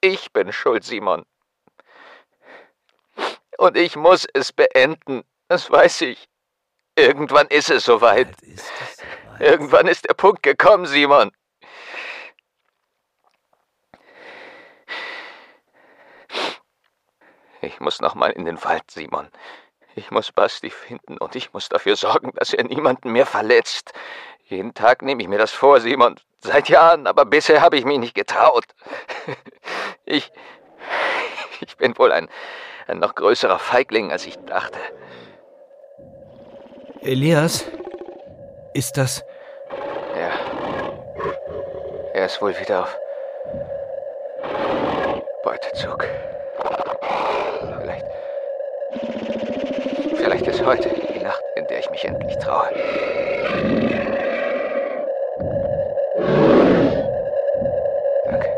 Ich 0.02 0.34
bin 0.34 0.52
schuld, 0.52 0.84
Simon. 0.84 1.26
Und 3.58 3.78
ich 3.78 3.96
muss 3.96 4.28
es 4.34 4.52
beenden. 4.52 5.24
Das 5.48 5.72
weiß 5.72 6.02
ich. 6.02 6.28
Irgendwann 6.96 7.48
ist 7.48 7.70
es 7.70 7.86
soweit. 7.86 8.30
Ist. 8.42 8.72
Irgendwann 9.42 9.88
ist 9.88 10.08
der 10.08 10.14
Punkt 10.14 10.44
gekommen, 10.44 10.86
Simon. 10.86 11.32
Ich 17.62 17.80
muss 17.80 18.02
nochmal 18.02 18.32
in 18.32 18.46
den 18.46 18.64
Wald, 18.64 18.84
Simon. 18.92 19.30
Ich 19.96 20.12
muss 20.12 20.32
Basti 20.32 20.70
finden 20.70 21.18
und 21.18 21.36
ich 21.36 21.54
muss 21.54 21.70
dafür 21.70 21.96
sorgen, 21.96 22.32
dass 22.36 22.54
er 22.54 22.66
niemanden 22.66 23.12
mehr 23.12 23.26
verletzt. 23.26 23.94
Jeden 24.44 24.76
Tag 24.76 25.02
nehme 25.02 25.24
ich 25.24 25.28
mir 25.28 25.40
das 25.40 25.52
vor, 25.52 25.82
Simon. 25.82 26.20
Seit 26.42 26.70
Jahren, 26.70 27.08
aber 27.08 27.26
bisher 27.26 27.62
habe 27.62 27.78
ich 27.78 27.86
mich 27.86 27.98
nicht 27.98 28.16
getraut. 28.16 28.66
Ich. 30.06 30.32
Ich 31.62 31.78
bin 31.78 31.98
wohl 31.98 32.12
ein, 32.12 32.28
ein 32.88 33.00
noch 33.00 33.16
größerer 33.16 33.60
Feigling, 33.60 34.12
als 34.12 34.26
ich 34.26 34.36
dachte. 34.40 34.80
Elias? 37.02 37.66
Ist 38.74 38.98
das. 38.98 39.24
Er 42.14 42.26
ist 42.26 42.42
wohl 42.42 42.54
wieder 42.60 42.82
auf 42.82 43.00
Beutezug. 45.44 46.06
Vielleicht. 47.80 48.06
Vielleicht 50.18 50.48
ist 50.48 50.66
heute 50.66 50.90
die 50.90 51.20
Nacht, 51.20 51.42
in 51.56 51.66
der 51.68 51.80
ich 51.80 51.90
mich 51.90 52.04
endlich 52.04 52.38
traue. 52.38 52.70
Danke. 58.26 58.50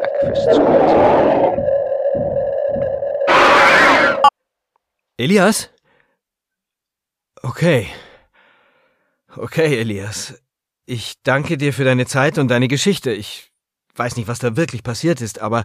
Danke 0.00 0.26
fürs 0.26 0.44
Zuhören. 0.44 1.64
Elias? 5.16 5.70
Okay. 7.42 7.88
Okay, 9.36 9.80
Elias. 9.80 10.41
Ich 10.84 11.14
danke 11.22 11.56
dir 11.58 11.72
für 11.72 11.84
deine 11.84 12.06
Zeit 12.06 12.38
und 12.38 12.48
deine 12.48 12.68
Geschichte. 12.68 13.12
Ich 13.12 13.50
weiß 13.94 14.16
nicht, 14.16 14.28
was 14.28 14.40
da 14.40 14.56
wirklich 14.56 14.82
passiert 14.82 15.20
ist, 15.20 15.40
aber 15.40 15.64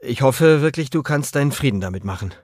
ich 0.00 0.22
hoffe 0.22 0.60
wirklich, 0.60 0.90
du 0.90 1.02
kannst 1.02 1.34
deinen 1.34 1.52
Frieden 1.52 1.80
damit 1.80 2.04
machen. 2.04 2.34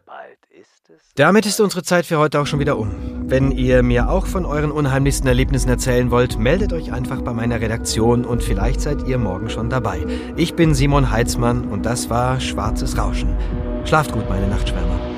Damit 1.17 1.45
ist 1.45 1.61
unsere 1.61 1.83
Zeit 1.83 2.07
für 2.07 2.19
heute 2.19 2.41
auch 2.41 2.47
schon 2.47 2.61
wieder 2.61 2.79
um. 2.79 3.29
Wenn 3.29 3.53
ihr 3.53 3.83
mir 3.83 4.09
auch 4.09 4.27
von 4.27 4.47
euren 4.47 4.71
unheimlichsten 4.71 5.29
Erlebnissen 5.29 5.69
erzählen 5.69 6.11
wollt, 6.11 6.39
meldet 6.39 6.73
euch 6.73 6.93
einfach 6.93 7.21
bei 7.21 7.33
meiner 7.33 7.61
Redaktion 7.61 8.25
und 8.25 8.43
vielleicht 8.43 8.81
seid 8.81 9.07
ihr 9.07 9.19
morgen 9.19 9.51
schon 9.51 9.71
dabei. 9.71 10.05
Ich 10.37 10.55
bin 10.55 10.75
Simon 10.75 11.11
Heitzmann 11.11 11.69
und 11.69 11.85
das 11.85 12.11
war 12.11 12.41
Schwarzes 12.41 12.97
Rauschen. 12.97 13.37
Schlaft 13.85 14.13
gut, 14.13 14.29
meine 14.29 14.49
Nachtschwärmer. 14.49 15.10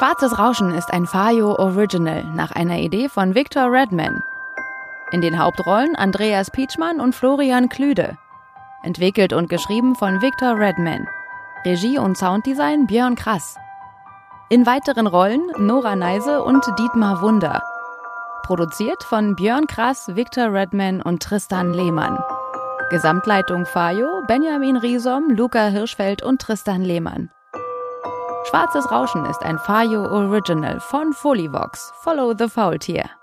Schwarzes 0.00 0.38
Rauschen 0.38 0.72
ist 0.72 0.94
ein 0.94 1.06
Fayo 1.06 1.56
Original 1.58 2.24
nach 2.34 2.52
einer 2.52 2.78
Idee 2.78 3.10
von 3.10 3.34
Victor 3.34 3.70
Redman. 3.70 4.22
In 5.10 5.20
den 5.20 5.38
Hauptrollen 5.38 5.94
Andreas 5.94 6.50
Pietschmann 6.50 7.00
und 7.00 7.14
Florian 7.14 7.68
Klüde. 7.68 8.16
Entwickelt 8.82 9.34
und 9.34 9.50
geschrieben 9.50 9.94
von 9.94 10.22
Victor 10.22 10.58
Redman. 10.58 11.06
Regie 11.66 11.98
und 11.98 12.16
Sounddesign 12.16 12.86
Björn 12.86 13.14
Krass. 13.14 13.56
In 14.48 14.64
weiteren 14.64 15.06
Rollen 15.06 15.42
Nora 15.58 15.94
Neise 15.96 16.42
und 16.44 16.64
Dietmar 16.78 17.20
Wunder. 17.20 17.62
Produziert 18.44 19.02
von 19.02 19.36
Björn 19.36 19.66
Krass, 19.66 20.16
Victor 20.16 20.50
Redman 20.50 21.02
und 21.02 21.22
Tristan 21.22 21.74
Lehmann. 21.74 22.18
Gesamtleitung 22.88 23.66
Fayo, 23.66 24.22
Benjamin 24.26 24.78
Riesom, 24.78 25.28
Luca 25.28 25.66
Hirschfeld 25.66 26.22
und 26.22 26.40
Tristan 26.40 26.80
Lehmann. 26.80 27.28
Schwarzes 28.44 28.90
Rauschen 28.90 29.26
ist 29.26 29.42
ein 29.42 29.58
Fayo 29.58 30.06
Original 30.06 30.80
von 30.80 31.12
Folivox. 31.12 31.92
Follow 32.02 32.34
the 32.36 32.48
Faultier. 32.48 33.19